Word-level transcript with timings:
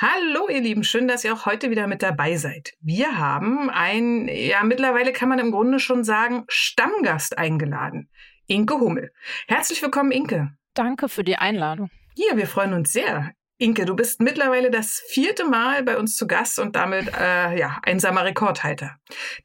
Hallo 0.00 0.48
ihr 0.48 0.60
Lieben, 0.60 0.84
schön, 0.84 1.08
dass 1.08 1.24
ihr 1.24 1.32
auch 1.32 1.44
heute 1.44 1.70
wieder 1.70 1.88
mit 1.88 2.04
dabei 2.04 2.36
seid. 2.36 2.74
Wir 2.80 3.18
haben 3.18 3.68
ein, 3.68 4.28
ja 4.28 4.62
mittlerweile 4.62 5.12
kann 5.12 5.28
man 5.28 5.40
im 5.40 5.50
Grunde 5.50 5.80
schon 5.80 6.04
sagen, 6.04 6.44
Stammgast 6.46 7.36
eingeladen. 7.36 8.08
Inke 8.46 8.78
Hummel. 8.78 9.10
Herzlich 9.48 9.82
willkommen, 9.82 10.12
Inke. 10.12 10.52
Danke 10.74 11.08
für 11.08 11.24
die 11.24 11.34
Einladung. 11.34 11.90
Ja, 12.14 12.36
wir 12.36 12.46
freuen 12.46 12.74
uns 12.74 12.92
sehr. 12.92 13.32
Inke, 13.60 13.86
du 13.86 13.96
bist 13.96 14.20
mittlerweile 14.20 14.70
das 14.70 15.02
vierte 15.08 15.44
Mal 15.44 15.82
bei 15.82 15.98
uns 15.98 16.14
zu 16.14 16.28
Gast 16.28 16.60
und 16.60 16.76
damit 16.76 17.08
äh, 17.18 17.58
ja 17.58 17.80
einsamer 17.82 18.24
Rekordhalter. 18.24 18.94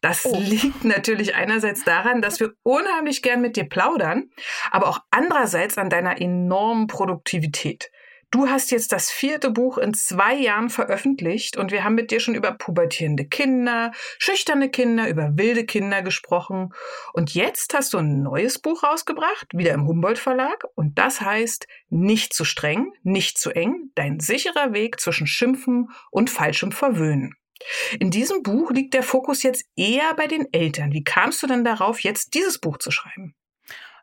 Das 0.02 0.24
oh. 0.24 0.40
liegt 0.40 0.86
natürlich 0.86 1.34
einerseits 1.34 1.84
daran, 1.84 2.22
dass 2.22 2.40
wir 2.40 2.52
unheimlich 2.62 3.24
gern 3.24 3.42
mit 3.42 3.56
dir 3.56 3.68
plaudern, 3.68 4.30
aber 4.70 4.88
auch 4.90 5.00
andererseits 5.10 5.80
an 5.80 5.90
deiner 5.90 6.22
enormen 6.22 6.86
Produktivität. 6.86 7.90
Du 8.34 8.50
hast 8.50 8.72
jetzt 8.72 8.92
das 8.92 9.12
vierte 9.12 9.52
Buch 9.52 9.78
in 9.78 9.94
zwei 9.94 10.34
Jahren 10.34 10.72
veröffentlicht 10.72 11.56
und 11.56 11.72
wir 11.72 11.84
haben 11.84 11.94
mit 11.94 12.10
dir 12.10 12.20
schon 12.20 12.34
über 12.34 12.52
pubertierende 12.52 13.26
Kinder, 13.26 13.92
schüchterne 14.18 14.72
Kinder, 14.72 15.08
über 15.08 15.38
wilde 15.38 15.68
Kinder 15.68 16.02
gesprochen. 16.02 16.74
Und 17.14 17.36
jetzt 17.36 17.76
hast 17.76 17.94
du 17.94 18.00
ein 18.00 18.24
neues 18.24 18.58
Buch 18.58 18.82
rausgebracht, 18.82 19.50
wieder 19.54 19.76
im 19.76 19.86
Humboldt 19.86 20.18
Verlag. 20.18 20.64
Und 20.74 20.98
das 20.98 21.22
heißt 21.22 21.68
Nicht 21.90 22.34
zu 22.34 22.44
streng, 22.44 22.94
nicht 23.04 23.38
zu 23.38 23.52
eng, 23.52 23.92
dein 23.94 24.20
sicherer 24.20 24.74
Weg 24.74 25.00
zwischen 25.00 25.28
Schimpfen 25.28 25.92
und 26.10 26.32
falschem 26.32 26.72
Verwöhnen. 26.72 27.36
In 28.00 28.10
diesem 28.10 28.42
Buch 28.42 28.72
liegt 28.72 28.96
der 28.96 29.04
Fokus 29.04 29.44
jetzt 29.44 29.64
eher 29.76 30.12
bei 30.16 30.26
den 30.26 30.52
Eltern. 30.52 30.92
Wie 30.92 31.04
kamst 31.04 31.44
du 31.44 31.46
denn 31.46 31.64
darauf, 31.64 32.00
jetzt 32.00 32.34
dieses 32.34 32.58
Buch 32.58 32.80
zu 32.80 32.90
schreiben? 32.90 33.36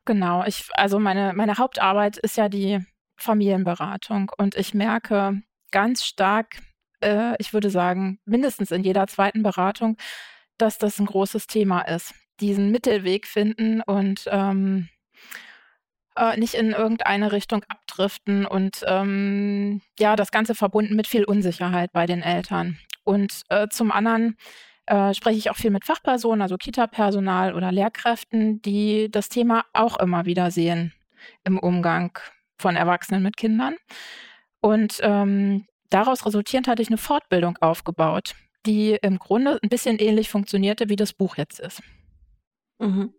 Genau, 0.05 0.45
ich, 0.47 0.69
also 0.75 1.01
meine, 1.01 1.33
meine 1.35 1.59
Hauptarbeit 1.59 2.17
ist 2.17 2.37
ja 2.37 2.49
die 2.49 2.79
Familienberatung. 3.23 4.31
Und 4.37 4.55
ich 4.57 4.75
merke 4.75 5.43
ganz 5.71 6.05
stark, 6.05 6.61
äh, 7.03 7.35
ich 7.39 7.53
würde 7.53 7.71
sagen, 7.71 8.19
mindestens 8.25 8.71
in 8.71 8.83
jeder 8.83 9.07
zweiten 9.07 9.43
Beratung, 9.43 9.97
dass 10.59 10.79
das 10.79 10.99
ein 10.99 11.07
großes 11.07 11.47
Thema 11.47 11.83
ist. 11.83 12.15
Diesen 12.41 12.71
Mittelweg 12.71 13.27
finden 13.27 13.83
und 13.83 14.25
ähm, 14.31 14.89
äh, 16.17 16.37
nicht 16.39 16.55
in 16.55 16.73
irgendeine 16.73 17.33
Richtung 17.33 17.65
abdriften 17.69 18.47
und 18.47 18.85
ähm, 18.87 19.81
ja, 19.99 20.17
das 20.17 20.31
Ganze 20.31 20.55
verbunden 20.55 20.97
mit 20.97 21.07
viel 21.07 21.25
Unsicherheit 21.25 21.93
bei 21.93 22.07
den 22.07 22.23
Eltern. 22.23 22.79
Und 23.05 23.43
äh, 23.49 23.69
zum 23.69 23.93
anderen 23.93 24.37
äh, 24.87 25.15
spreche 25.15 25.39
ich 25.39 25.51
auch 25.51 25.57
viel 25.57 25.71
mit 25.71 25.85
Fachpersonen, 25.85 26.43
also 26.43 26.57
Kita-Personal 26.57 27.55
oder 27.55 27.73
Lehrkräften, 27.73 28.61
die 28.63 29.11
das 29.11 29.29
Thema 29.29 29.65
auch 29.73 29.99
immer 29.99 30.27
wieder 30.27 30.51
sehen 30.51 30.93
im 31.45 31.59
Umgang 31.59 32.19
von 32.61 32.77
Erwachsenen 32.77 33.23
mit 33.23 33.37
Kindern. 33.37 33.75
Und 34.61 34.99
ähm, 35.03 35.67
daraus 35.89 36.27
resultierend 36.27 36.69
hatte 36.69 36.83
ich 36.83 36.89
eine 36.89 36.99
Fortbildung 36.99 37.57
aufgebaut, 37.61 38.35
die 38.67 38.99
im 39.03 39.19
Grunde 39.19 39.59
ein 39.63 39.69
bisschen 39.69 39.99
ähnlich 39.99 40.29
funktionierte, 40.29 40.89
wie 40.89 40.97
das 40.97 41.13
Buch 41.13 41.37
jetzt 41.37 41.61
ist. 41.61 41.83
Mhm. 42.79 43.15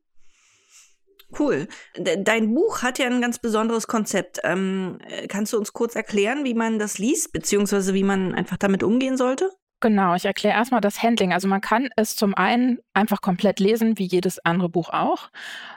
Cool. 1.38 1.68
Dein 1.96 2.54
Buch 2.54 2.84
hat 2.84 3.00
ja 3.00 3.06
ein 3.06 3.22
ganz 3.22 3.40
besonderes 3.40 3.88
Konzept. 3.88 4.40
Ähm, 4.44 5.00
kannst 5.30 5.54
du 5.54 5.58
uns 5.58 5.72
kurz 5.72 5.96
erklären, 5.96 6.44
wie 6.44 6.54
man 6.54 6.78
das 6.78 6.98
liest, 6.98 7.32
beziehungsweise 7.32 7.94
wie 7.94 8.04
man 8.04 8.36
einfach 8.36 8.58
damit 8.58 8.84
umgehen 8.84 9.16
sollte? 9.16 9.50
Genau, 9.80 10.14
ich 10.14 10.26
erkläre 10.26 10.56
erstmal 10.56 10.82
das 10.82 11.02
Handling. 11.02 11.34
Also 11.34 11.48
man 11.48 11.62
kann 11.62 11.90
es 11.96 12.16
zum 12.16 12.36
einen 12.36 12.80
einfach 12.94 13.22
komplett 13.22 13.60
lesen, 13.60 13.98
wie 13.98 14.06
jedes 14.06 14.40
andere 14.40 14.70
Buch 14.70 14.90
auch. 14.90 15.32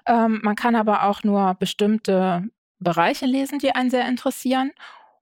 Ähm, 0.06 0.41
man 0.42 0.56
kann 0.56 0.74
aber 0.74 1.04
auch 1.04 1.22
nur 1.22 1.54
bestimmte 1.54 2.44
Bereiche 2.78 3.26
lesen, 3.26 3.58
die 3.58 3.72
einen 3.72 3.90
sehr 3.90 4.06
interessieren. 4.06 4.72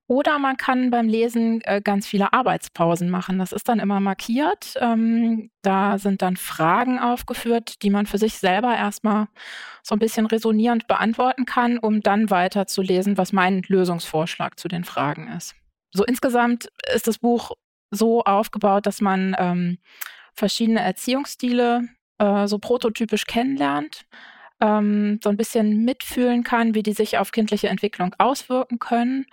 Oder 0.07 0.37
man 0.37 0.57
kann 0.57 0.91
beim 0.91 1.07
Lesen 1.07 1.61
äh, 1.61 1.81
ganz 1.81 2.05
viele 2.05 2.33
Arbeitspausen 2.33 3.09
machen. 3.09 3.39
Das 3.39 3.53
ist 3.53 3.69
dann 3.69 3.79
immer 3.79 4.01
markiert. 4.01 4.73
Ähm, 4.79 5.49
da 5.61 5.97
sind 5.97 6.21
dann 6.21 6.35
Fragen 6.35 6.99
aufgeführt, 6.99 7.81
die 7.83 7.89
man 7.89 8.05
für 8.05 8.17
sich 8.17 8.37
selber 8.37 8.75
erstmal 8.75 9.27
so 9.81 9.95
ein 9.95 9.99
bisschen 9.99 10.25
resonierend 10.25 10.87
beantworten 10.87 11.45
kann, 11.45 11.79
um 11.79 12.01
dann 12.01 12.29
weiterzulesen, 12.29 13.17
was 13.17 13.31
mein 13.31 13.61
Lösungsvorschlag 13.65 14.59
zu 14.59 14.67
den 14.67 14.83
Fragen 14.83 15.29
ist. 15.29 15.55
So 15.91 16.03
insgesamt 16.03 16.67
ist 16.93 17.07
das 17.07 17.17
Buch 17.17 17.51
so 17.89 18.23
aufgebaut, 18.23 18.85
dass 18.85 18.99
man 18.99 19.35
ähm, 19.39 19.77
verschiedene 20.33 20.81
Erziehungsstile 20.81 21.87
äh, 22.17 22.47
so 22.47 22.59
prototypisch 22.59 23.25
kennenlernt 23.25 24.05
ähm, 24.63 25.19
so 25.21 25.29
ein 25.29 25.37
bisschen 25.37 25.83
mitfühlen 25.83 26.43
kann, 26.43 26.73
wie 26.73 26.83
die 26.83 26.93
sich 26.93 27.17
auf 27.17 27.31
kindliche 27.31 27.67
Entwicklung 27.67 28.15
auswirken 28.17 28.79
können, 28.79 29.25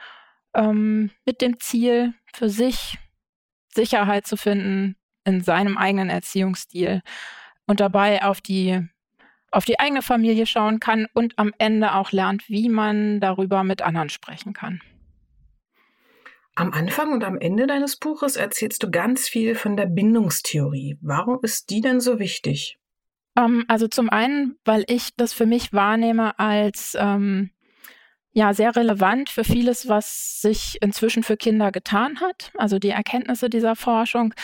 ähm, 0.54 1.10
mit 1.24 1.40
dem 1.40 1.60
Ziel, 1.60 2.14
für 2.34 2.48
sich 2.48 2.98
Sicherheit 3.72 4.26
zu 4.26 4.36
finden 4.36 4.96
in 5.24 5.40
seinem 5.42 5.78
eigenen 5.78 6.10
Erziehungsstil 6.10 7.02
und 7.66 7.78
dabei 7.78 8.24
auf 8.24 8.40
die 8.40 8.88
auf 9.52 9.64
die 9.64 9.80
eigene 9.80 10.02
Familie 10.02 10.46
schauen 10.46 10.78
kann 10.78 11.06
und 11.12 11.36
am 11.36 11.52
Ende 11.58 11.94
auch 11.94 12.12
lernt, 12.12 12.48
wie 12.48 12.68
man 12.68 13.18
darüber 13.20 13.64
mit 13.64 13.82
anderen 13.82 14.08
sprechen 14.08 14.52
kann. 14.52 14.80
Am 16.54 16.72
Anfang 16.72 17.12
und 17.12 17.24
am 17.24 17.36
Ende 17.36 17.66
deines 17.66 17.96
Buches 17.96 18.36
erzählst 18.36 18.82
du 18.84 18.90
ganz 18.92 19.28
viel 19.28 19.56
von 19.56 19.76
der 19.76 19.86
Bindungstheorie. 19.86 20.98
Warum 21.00 21.40
ist 21.42 21.70
die 21.70 21.80
denn 21.80 22.00
so 22.00 22.20
wichtig? 22.20 22.79
Ähm, 23.36 23.64
also 23.68 23.88
zum 23.88 24.10
einen, 24.10 24.56
weil 24.64 24.84
ich 24.88 25.10
das 25.16 25.32
für 25.32 25.46
mich 25.46 25.72
wahrnehme 25.72 26.38
als 26.38 26.96
ähm, 26.98 27.50
ja 28.32 28.54
sehr 28.54 28.74
relevant 28.76 29.28
für 29.28 29.44
vieles, 29.44 29.88
was 29.88 30.40
sich 30.40 30.78
inzwischen 30.80 31.22
für 31.22 31.36
Kinder 31.36 31.72
getan 31.72 32.20
hat. 32.20 32.52
Also 32.56 32.78
die 32.78 32.90
Erkenntnisse 32.90 33.50
dieser 33.50 33.76
Forschung, 33.76 34.34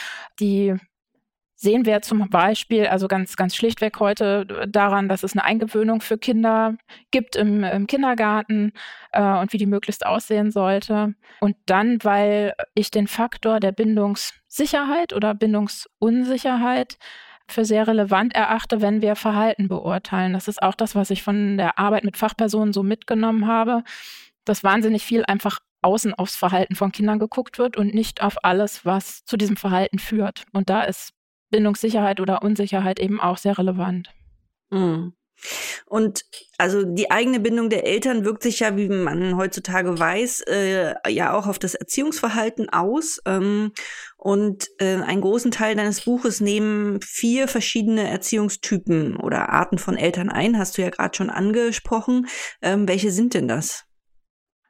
die 0.41 0.75
sehen 1.59 1.87
wir 1.87 2.03
zum 2.03 2.29
Beispiel, 2.29 2.87
also 2.87 3.09
ganz, 3.09 3.37
ganz 3.37 3.57
schlichtweg 3.57 3.99
heute 3.99 4.45
daran, 4.69 5.09
dass 5.09 5.23
es 5.23 5.33
eine 5.33 5.45
Eingewöhnung 5.45 6.03
für 6.03 6.19
Kinder 6.19 6.77
gibt 7.11 7.35
im, 7.35 7.65
im 7.65 7.87
Kindergarten 7.87 8.73
äh, 9.13 9.39
und 9.39 9.53
wie 9.55 9.59
die 9.59 9.67
möglichst 9.67 10.05
aussehen 10.05 10.51
sollte. 10.51 11.15
Und 11.41 11.57
dann, 11.65 11.99
weil 12.03 12.53
ich 12.75 12.91
den 12.91 13.07
Faktor 13.07 13.59
der 13.59 13.73
Bindungssicherheit 13.73 15.15
oder 15.15 15.35
Bindungsunsicherheit 15.35 16.99
für 17.49 17.65
sehr 17.65 17.87
relevant 17.87 18.35
erachte, 18.35 18.81
wenn 18.81 19.03
wir 19.03 19.17
Verhalten 19.17 19.69
beurteilen. 19.69 20.33
Das 20.33 20.49
ist 20.49 20.63
auch 20.63 20.75
das, 20.75 20.95
was 20.95 21.11
ich 21.11 21.23
von 21.23 21.57
der 21.57 21.79
Arbeit 21.79 22.05
mit 22.05 22.17
Fachpersonen 22.17 22.73
so 22.73 22.83
mitgenommen 22.83 23.47
habe, 23.47 23.83
dass 24.45 24.65
wahnsinnig 24.65 25.05
viel 25.05 25.25
einfach 25.25 25.61
außen 25.83 26.15
aufs 26.15 26.37
Verhalten 26.37 26.75
von 26.75 26.93
Kindern 26.93 27.19
geguckt 27.19 27.59
wird 27.59 27.77
und 27.77 27.95
nicht 27.95 28.23
auf 28.23 28.45
alles, 28.45 28.85
was 28.85 29.25
zu 29.25 29.37
diesem 29.37 29.57
Verhalten 29.57 29.99
führt. 29.99 30.45
Und 30.53 30.69
da 30.69 30.83
ist 30.83 31.13
Bindungssicherheit 31.51 32.21
oder 32.21 32.43
Unsicherheit 32.43 32.99
eben 32.99 33.21
auch 33.21 33.39
sehr 33.39 33.57
relevant. 33.57 34.13
Mhm. 34.71 35.15
Und 35.87 36.25
also 36.59 36.83
die 36.83 37.11
eigene 37.11 37.41
Bindung 37.41 37.71
der 37.71 37.87
Eltern 37.87 38.25
wirkt 38.25 38.43
sich 38.43 38.61
ja, 38.61 38.77
wie 38.77 38.89
man 38.89 39.37
heutzutage 39.37 39.99
weiß, 39.99 40.43
äh, 40.49 40.95
ja 41.09 41.35
auch 41.35 41.47
auf 41.47 41.59
das 41.59 41.75
Erziehungsverhalten 41.75 42.69
aus. 42.71 43.21
Ähm, 43.27 43.73
und 44.17 44.69
äh, 44.79 44.97
einen 44.97 45.21
großen 45.21 45.51
Teil 45.51 45.77
deines 45.77 46.03
Buches 46.03 46.41
nehmen 46.41 47.01
vier 47.03 47.49
verschiedene 47.49 48.09
Erziehungstypen 48.09 49.17
oder 49.17 49.51
Arten 49.51 49.79
von 49.79 49.97
Eltern 49.97 50.31
ein, 50.31 50.59
hast 50.59 50.79
du 50.79 50.83
ja 50.83 50.91
gerade 50.91 51.17
schon 51.17 51.31
angesprochen. 51.31 52.27
Ähm, 52.63 52.89
welche 52.89 53.13
sind 53.13 53.35
denn 53.35 53.47
das? 53.47 53.85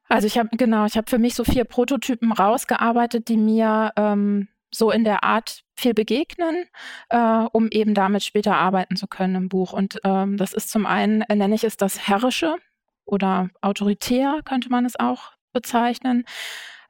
Also 0.08 0.26
ich 0.26 0.38
habe 0.38 0.50
genau, 0.56 0.86
ich 0.86 0.96
habe 0.96 1.10
für 1.10 1.18
mich 1.18 1.34
so 1.34 1.42
vier 1.42 1.64
Prototypen 1.64 2.32
rausgearbeitet, 2.32 3.28
die 3.28 3.36
mir 3.36 3.92
ähm, 3.96 4.48
so 4.70 4.90
in 4.90 5.04
der 5.04 5.24
Art 5.24 5.62
viel 5.76 5.94
begegnen, 5.94 6.66
äh, 7.10 7.44
um 7.52 7.68
eben 7.70 7.94
damit 7.94 8.24
später 8.24 8.56
arbeiten 8.56 8.96
zu 8.96 9.06
können 9.06 9.34
im 9.34 9.48
Buch. 9.48 9.72
Und 9.72 9.98
ähm, 10.04 10.36
das 10.36 10.52
ist 10.52 10.70
zum 10.70 10.86
einen, 10.86 11.22
äh, 11.22 11.36
nenne 11.36 11.54
ich 11.54 11.64
es 11.64 11.76
das 11.76 12.08
Herrische 12.08 12.56
oder 13.04 13.50
autoritär, 13.60 14.40
könnte 14.44 14.68
man 14.68 14.84
es 14.84 14.98
auch 14.98 15.32
bezeichnen. 15.52 16.24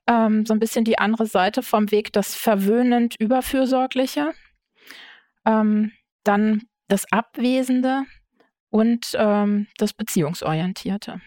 Ähm, 0.06 0.46
so 0.46 0.55
ein 0.55 0.61
bisschen 0.61 0.84
die 0.84 0.99
andere 0.99 1.26
Seite 1.26 1.62
vom 1.62 1.90
Weg, 1.90 2.12
das 2.12 2.34
verwöhnend 2.34 3.17
Überfürsorgliche. 3.19 4.32
Ähm, 5.44 5.93
dann 6.25 6.62
das 6.88 7.11
Abwesende 7.12 8.02
und 8.70 9.12
ähm, 9.14 9.67
das 9.79 9.93
Beziehungsorientierte. 9.93 11.20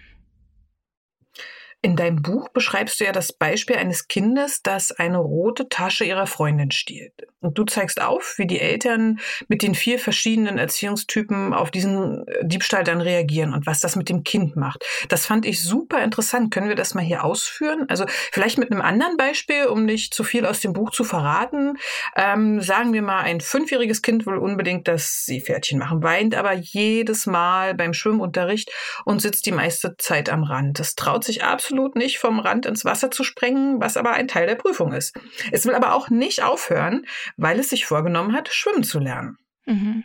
In 1.81 1.95
deinem 1.95 2.21
Buch 2.21 2.49
beschreibst 2.49 2.99
du 2.99 3.05
ja 3.05 3.13
das 3.13 3.31
Beispiel 3.31 3.77
eines 3.77 4.09
Kindes, 4.09 4.61
das 4.61 4.91
eine 4.91 5.17
rote 5.17 5.69
Tasche 5.69 6.03
ihrer 6.03 6.27
Freundin 6.27 6.71
stiehlt. 6.71 7.13
Und 7.39 7.57
du 7.57 7.63
zeigst 7.63 8.01
auf, 8.01 8.33
wie 8.35 8.47
die 8.47 8.59
Eltern 8.59 9.21
mit 9.47 9.63
den 9.63 9.73
vier 9.75 9.97
verschiedenen 9.97 10.57
Erziehungstypen 10.57 11.53
auf 11.53 11.71
diesen 11.71 12.27
äh, 12.27 12.45
Diebstahl 12.45 12.83
dann 12.83 12.99
reagieren 12.99 13.53
und 13.53 13.65
was 13.65 13.79
das 13.79 13.95
mit 13.95 14.09
dem 14.09 14.25
Kind 14.25 14.57
macht. 14.57 14.83
Das 15.07 15.25
fand 15.25 15.45
ich 15.45 15.63
super 15.63 16.03
interessant. 16.03 16.51
Können 16.51 16.67
wir 16.67 16.75
das 16.75 16.95
mal 16.95 17.03
hier 17.03 17.23
ausführen? 17.23 17.85
Also 17.87 18.03
vielleicht 18.33 18.57
mit 18.57 18.73
einem 18.73 18.81
anderen 18.81 19.15
Beispiel, 19.15 19.67
um 19.67 19.85
nicht 19.85 20.13
zu 20.13 20.25
viel 20.25 20.45
aus 20.45 20.59
dem 20.59 20.73
Buch 20.73 20.91
zu 20.91 21.05
verraten. 21.05 21.77
Ähm, 22.17 22.59
sagen 22.59 22.91
wir 22.91 23.01
mal, 23.01 23.21
ein 23.21 23.39
fünfjähriges 23.39 24.01
Kind 24.01 24.25
will 24.25 24.37
unbedingt 24.37 24.89
das 24.89 25.23
Seepferdchen 25.23 25.79
machen, 25.79 26.03
weint 26.03 26.35
aber 26.35 26.51
jedes 26.51 27.25
Mal 27.25 27.73
beim 27.73 27.93
Schwimmunterricht 27.93 28.69
und 29.05 29.21
sitzt 29.21 29.45
die 29.45 29.53
meiste 29.53 29.95
Zeit 29.95 30.29
am 30.29 30.43
Rand. 30.43 30.77
Das 30.77 30.95
traut 30.95 31.23
sich 31.23 31.41
absolut 31.41 31.68
nicht, 31.71 32.19
vom 32.19 32.39
Rand 32.39 32.65
ins 32.65 32.85
Wasser 32.85 33.11
zu 33.11 33.23
sprengen, 33.23 33.81
was 33.81 33.97
aber 33.97 34.11
ein 34.11 34.27
Teil 34.27 34.47
der 34.47 34.55
Prüfung 34.55 34.93
ist. 34.93 35.17
Es 35.51 35.65
will 35.65 35.75
aber 35.75 35.93
auch 35.93 36.09
nicht 36.09 36.43
aufhören, 36.43 37.05
weil 37.37 37.59
es 37.59 37.69
sich 37.69 37.85
vorgenommen 37.85 38.33
hat, 38.33 38.49
schwimmen 38.49 38.83
zu 38.83 38.99
lernen. 38.99 39.37
Mhm. 39.65 40.03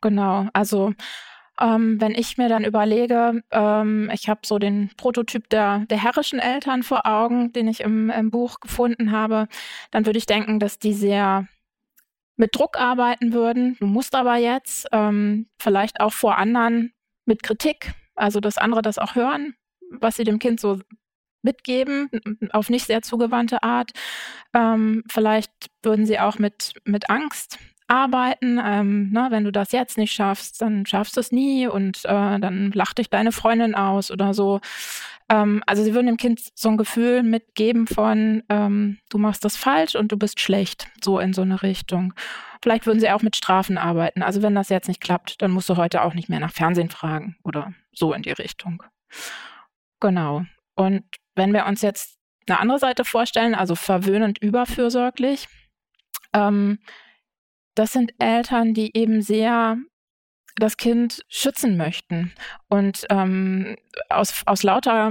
Genau, 0.00 0.48
also 0.52 0.92
ähm, 1.60 2.00
wenn 2.00 2.12
ich 2.12 2.36
mir 2.36 2.48
dann 2.48 2.64
überlege, 2.64 3.42
ähm, 3.50 4.10
ich 4.12 4.28
habe 4.28 4.40
so 4.44 4.58
den 4.58 4.90
Prototyp 4.96 5.48
der, 5.50 5.86
der 5.88 6.02
herrischen 6.02 6.38
Eltern 6.38 6.82
vor 6.82 7.06
Augen, 7.06 7.52
den 7.52 7.68
ich 7.68 7.80
im, 7.80 8.10
im 8.10 8.30
Buch 8.30 8.60
gefunden 8.60 9.12
habe, 9.12 9.48
dann 9.90 10.06
würde 10.06 10.18
ich 10.18 10.26
denken, 10.26 10.58
dass 10.58 10.78
die 10.78 10.94
sehr 10.94 11.46
mit 12.36 12.56
Druck 12.56 12.78
arbeiten 12.78 13.32
würden. 13.32 13.76
Du 13.78 13.86
musst 13.86 14.14
aber 14.16 14.36
jetzt 14.36 14.88
ähm, 14.90 15.46
vielleicht 15.58 16.00
auch 16.00 16.12
vor 16.12 16.36
anderen 16.36 16.92
mit 17.24 17.44
Kritik, 17.44 17.94
also 18.16 18.40
dass 18.40 18.58
andere 18.58 18.82
das 18.82 18.98
auch 18.98 19.14
hören, 19.14 19.54
was 19.90 20.16
sie 20.16 20.24
dem 20.24 20.38
Kind 20.38 20.60
so 20.60 20.80
mitgeben, 21.42 22.08
auf 22.52 22.70
nicht 22.70 22.86
sehr 22.86 23.02
zugewandte 23.02 23.62
Art. 23.62 23.92
Ähm, 24.54 25.04
vielleicht 25.10 25.52
würden 25.82 26.06
sie 26.06 26.18
auch 26.18 26.38
mit, 26.38 26.72
mit 26.84 27.10
Angst 27.10 27.58
arbeiten. 27.86 28.58
Ähm, 28.64 29.10
na, 29.12 29.30
wenn 29.30 29.44
du 29.44 29.52
das 29.52 29.72
jetzt 29.72 29.98
nicht 29.98 30.12
schaffst, 30.12 30.62
dann 30.62 30.86
schaffst 30.86 31.16
du 31.16 31.20
es 31.20 31.32
nie 31.32 31.66
und 31.66 31.98
äh, 32.04 32.38
dann 32.38 32.72
lacht 32.72 32.98
dich 32.98 33.10
deine 33.10 33.30
Freundin 33.30 33.74
aus 33.74 34.10
oder 34.10 34.32
so. 34.32 34.60
Ähm, 35.28 35.62
also 35.66 35.82
sie 35.84 35.94
würden 35.94 36.06
dem 36.06 36.16
Kind 36.16 36.40
so 36.54 36.70
ein 36.70 36.76
Gefühl 36.76 37.22
mitgeben 37.22 37.86
von, 37.86 38.42
ähm, 38.48 38.98
du 39.10 39.18
machst 39.18 39.44
das 39.44 39.56
falsch 39.56 39.96
und 39.96 40.12
du 40.12 40.16
bist 40.16 40.40
schlecht, 40.40 40.88
so 41.02 41.18
in 41.18 41.32
so 41.34 41.42
eine 41.42 41.62
Richtung. 41.62 42.14
Vielleicht 42.62 42.86
würden 42.86 43.00
sie 43.00 43.10
auch 43.10 43.22
mit 43.22 43.36
Strafen 43.36 43.76
arbeiten. 43.76 44.22
Also 44.22 44.40
wenn 44.40 44.54
das 44.54 44.70
jetzt 44.70 44.88
nicht 44.88 45.02
klappt, 45.02 45.42
dann 45.42 45.50
musst 45.50 45.68
du 45.68 45.76
heute 45.76 46.02
auch 46.02 46.14
nicht 46.14 46.30
mehr 46.30 46.40
nach 46.40 46.52
Fernsehen 46.52 46.90
fragen 46.90 47.36
oder 47.44 47.74
so 47.92 48.14
in 48.14 48.22
die 48.22 48.32
Richtung. 48.32 48.82
Genau. 50.04 50.42
Und 50.76 51.02
wenn 51.34 51.54
wir 51.54 51.64
uns 51.64 51.80
jetzt 51.80 52.18
eine 52.46 52.60
andere 52.60 52.78
Seite 52.78 53.06
vorstellen, 53.06 53.54
also 53.54 53.74
verwöhnend 53.74 54.36
überfürsorglich, 54.36 55.48
ähm, 56.34 56.78
das 57.74 57.92
sind 57.92 58.12
Eltern, 58.18 58.74
die 58.74 58.94
eben 58.94 59.22
sehr 59.22 59.78
das 60.56 60.76
Kind 60.76 61.22
schützen 61.28 61.78
möchten 61.78 62.34
und 62.68 63.06
ähm, 63.08 63.76
aus, 64.10 64.42
aus 64.44 64.62
lauter 64.62 65.10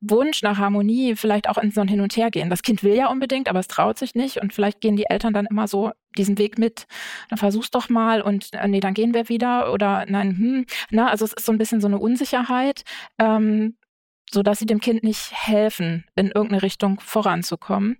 Wunsch 0.00 0.42
nach 0.42 0.58
Harmonie 0.58 1.16
vielleicht 1.16 1.48
auch 1.48 1.58
in 1.58 1.72
so 1.72 1.80
ein 1.80 1.88
Hin 1.88 2.00
und 2.00 2.16
Her 2.16 2.30
gehen. 2.30 2.48
Das 2.48 2.62
Kind 2.62 2.84
will 2.84 2.94
ja 2.94 3.08
unbedingt, 3.08 3.48
aber 3.48 3.58
es 3.58 3.66
traut 3.66 3.98
sich 3.98 4.14
nicht 4.14 4.36
und 4.36 4.52
vielleicht 4.52 4.80
gehen 4.80 4.94
die 4.94 5.06
Eltern 5.10 5.34
dann 5.34 5.46
immer 5.46 5.66
so 5.66 5.90
diesen 6.16 6.38
Weg 6.38 6.58
mit. 6.58 6.86
Dann 7.28 7.38
versuch's 7.38 7.72
doch 7.72 7.88
mal 7.88 8.22
und 8.22 8.52
äh, 8.52 8.68
nee, 8.68 8.80
dann 8.80 8.94
gehen 8.94 9.14
wir 9.14 9.28
wieder 9.28 9.72
oder 9.72 10.06
nein, 10.08 10.36
hm. 10.36 10.66
Na, 10.90 11.08
also 11.08 11.24
es 11.24 11.32
ist 11.32 11.44
so 11.44 11.50
ein 11.50 11.58
bisschen 11.58 11.80
so 11.80 11.88
eine 11.88 11.98
Unsicherheit. 11.98 12.82
Ähm, 13.18 13.76
so 14.32 14.42
dass 14.42 14.58
sie 14.58 14.66
dem 14.66 14.80
Kind 14.80 15.02
nicht 15.04 15.32
helfen, 15.32 16.04
in 16.14 16.28
irgendeine 16.28 16.62
Richtung 16.62 17.00
voranzukommen. 17.00 17.98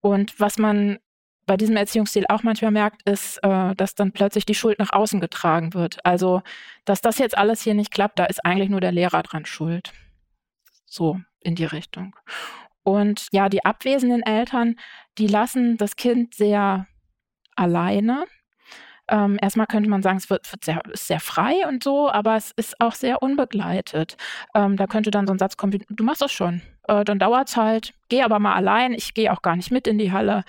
Und 0.00 0.38
was 0.38 0.58
man 0.58 0.98
bei 1.46 1.56
diesem 1.56 1.76
Erziehungsstil 1.76 2.24
auch 2.28 2.42
manchmal 2.42 2.70
merkt, 2.70 3.02
ist, 3.08 3.38
äh, 3.42 3.74
dass 3.74 3.94
dann 3.94 4.12
plötzlich 4.12 4.46
die 4.46 4.54
Schuld 4.54 4.78
nach 4.78 4.92
außen 4.92 5.20
getragen 5.20 5.74
wird. 5.74 6.04
Also, 6.04 6.42
dass 6.84 7.00
das 7.00 7.18
jetzt 7.18 7.36
alles 7.36 7.62
hier 7.62 7.74
nicht 7.74 7.90
klappt, 7.90 8.18
da 8.18 8.24
ist 8.24 8.44
eigentlich 8.44 8.70
nur 8.70 8.80
der 8.80 8.92
Lehrer 8.92 9.22
dran 9.22 9.44
schuld. 9.44 9.92
So 10.86 11.20
in 11.40 11.54
die 11.54 11.64
Richtung. 11.64 12.16
Und 12.82 13.28
ja, 13.32 13.48
die 13.48 13.64
abwesenden 13.64 14.22
Eltern, 14.22 14.76
die 15.18 15.26
lassen 15.26 15.76
das 15.76 15.96
Kind 15.96 16.34
sehr 16.34 16.86
alleine 17.56 18.26
ähm, 19.08 19.38
erstmal 19.40 19.66
könnte 19.66 19.90
man 19.90 20.02
sagen, 20.02 20.16
es 20.16 20.30
wird, 20.30 20.50
wird 20.50 20.64
sehr, 20.64 20.80
ist 20.92 21.06
sehr 21.06 21.20
frei 21.20 21.66
und 21.68 21.84
so, 21.84 22.10
aber 22.10 22.36
es 22.36 22.52
ist 22.52 22.80
auch 22.80 22.94
sehr 22.94 23.22
unbegleitet. 23.22 24.16
Ähm, 24.54 24.76
da 24.76 24.86
könnte 24.86 25.10
dann 25.10 25.26
so 25.26 25.32
ein 25.32 25.38
Satz 25.38 25.56
kommen, 25.56 25.72
wie, 25.72 25.84
du 25.88 26.04
machst 26.04 26.22
das 26.22 26.32
schon. 26.32 26.62
Äh, 26.88 27.04
dann 27.04 27.18
dauert 27.18 27.48
es 27.48 27.56
halt, 27.56 27.94
geh 28.08 28.22
aber 28.22 28.38
mal 28.38 28.54
allein, 28.54 28.92
ich 28.92 29.14
gehe 29.14 29.32
auch 29.32 29.42
gar 29.42 29.56
nicht 29.56 29.70
mit 29.70 29.86
in 29.86 29.98
die 29.98 30.12
Halle. 30.12 30.44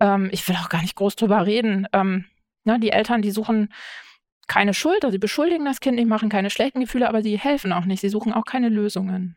Ähm, 0.00 0.28
ich 0.32 0.46
will 0.48 0.56
auch 0.56 0.70
gar 0.70 0.80
nicht 0.80 0.96
groß 0.96 1.16
drüber 1.16 1.44
reden. 1.46 1.86
Ähm, 1.92 2.24
ne, 2.64 2.78
die 2.80 2.90
Eltern, 2.90 3.22
die 3.22 3.30
suchen 3.30 3.72
keine 4.46 4.72
Schuld, 4.72 5.04
also 5.04 5.12
sie 5.12 5.18
beschuldigen 5.18 5.66
das 5.66 5.80
Kind 5.80 5.96
nicht, 5.96 6.08
machen 6.08 6.30
keine 6.30 6.50
schlechten 6.50 6.80
Gefühle, 6.80 7.08
aber 7.08 7.22
sie 7.22 7.38
helfen 7.38 7.72
auch 7.72 7.84
nicht, 7.84 8.00
sie 8.00 8.08
suchen 8.08 8.32
auch 8.32 8.44
keine 8.44 8.70
Lösungen. 8.70 9.36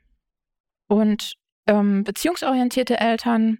Und 0.87 1.35
ähm, 1.67 2.03
beziehungsorientierte 2.05 2.99
Eltern 2.99 3.59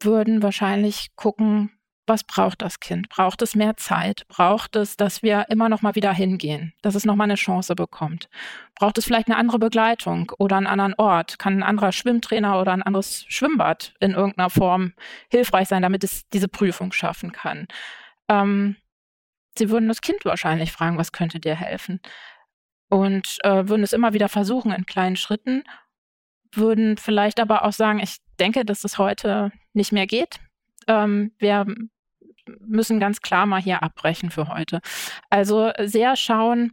würden 0.00 0.42
wahrscheinlich 0.42 1.08
gucken, 1.14 1.77
was 2.08 2.24
braucht 2.24 2.62
das 2.62 2.80
Kind? 2.80 3.08
Braucht 3.08 3.42
es 3.42 3.54
mehr 3.54 3.76
Zeit? 3.76 4.26
Braucht 4.28 4.76
es, 4.76 4.96
dass 4.96 5.22
wir 5.22 5.46
immer 5.50 5.68
noch 5.68 5.82
mal 5.82 5.94
wieder 5.94 6.12
hingehen, 6.12 6.72
dass 6.82 6.94
es 6.94 7.04
noch 7.04 7.16
mal 7.16 7.24
eine 7.24 7.34
Chance 7.34 7.74
bekommt? 7.74 8.28
Braucht 8.74 8.98
es 8.98 9.04
vielleicht 9.04 9.28
eine 9.28 9.36
andere 9.36 9.58
Begleitung 9.58 10.32
oder 10.38 10.56
einen 10.56 10.66
anderen 10.66 10.94
Ort? 10.94 11.38
Kann 11.38 11.58
ein 11.58 11.62
anderer 11.62 11.92
Schwimmtrainer 11.92 12.60
oder 12.60 12.72
ein 12.72 12.82
anderes 12.82 13.24
Schwimmbad 13.28 13.94
in 14.00 14.12
irgendeiner 14.12 14.50
Form 14.50 14.94
hilfreich 15.30 15.68
sein, 15.68 15.82
damit 15.82 16.04
es 16.04 16.28
diese 16.28 16.48
Prüfung 16.48 16.92
schaffen 16.92 17.32
kann? 17.32 17.68
Ähm, 18.28 18.76
sie 19.56 19.70
würden 19.70 19.88
das 19.88 20.00
Kind 20.00 20.24
wahrscheinlich 20.24 20.72
fragen, 20.72 20.98
was 20.98 21.12
könnte 21.12 21.40
dir 21.40 21.54
helfen? 21.54 22.00
Und 22.88 23.38
äh, 23.44 23.68
würden 23.68 23.82
es 23.82 23.92
immer 23.92 24.14
wieder 24.14 24.28
versuchen 24.28 24.72
in 24.72 24.86
kleinen 24.86 25.16
Schritten, 25.16 25.62
würden 26.52 26.96
vielleicht 26.96 27.40
aber 27.40 27.64
auch 27.64 27.72
sagen, 27.72 27.98
ich 27.98 28.16
denke, 28.40 28.64
dass 28.64 28.84
es 28.84 28.98
heute 28.98 29.52
nicht 29.74 29.92
mehr 29.92 30.06
geht. 30.06 30.40
Ähm, 30.86 31.32
wir 31.38 31.66
müssen 32.60 33.00
ganz 33.00 33.20
klar 33.20 33.46
mal 33.46 33.60
hier 33.60 33.82
abbrechen 33.82 34.30
für 34.30 34.48
heute. 34.48 34.80
Also 35.30 35.72
sehr 35.80 36.16
schauen, 36.16 36.72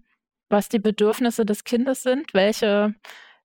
was 0.50 0.70
die 0.70 0.80
Bedürfnisse 0.80 1.46
des 1.46 1.64
Kindes 1.64 2.04
sind, 2.04 2.34
welche 2.34 2.96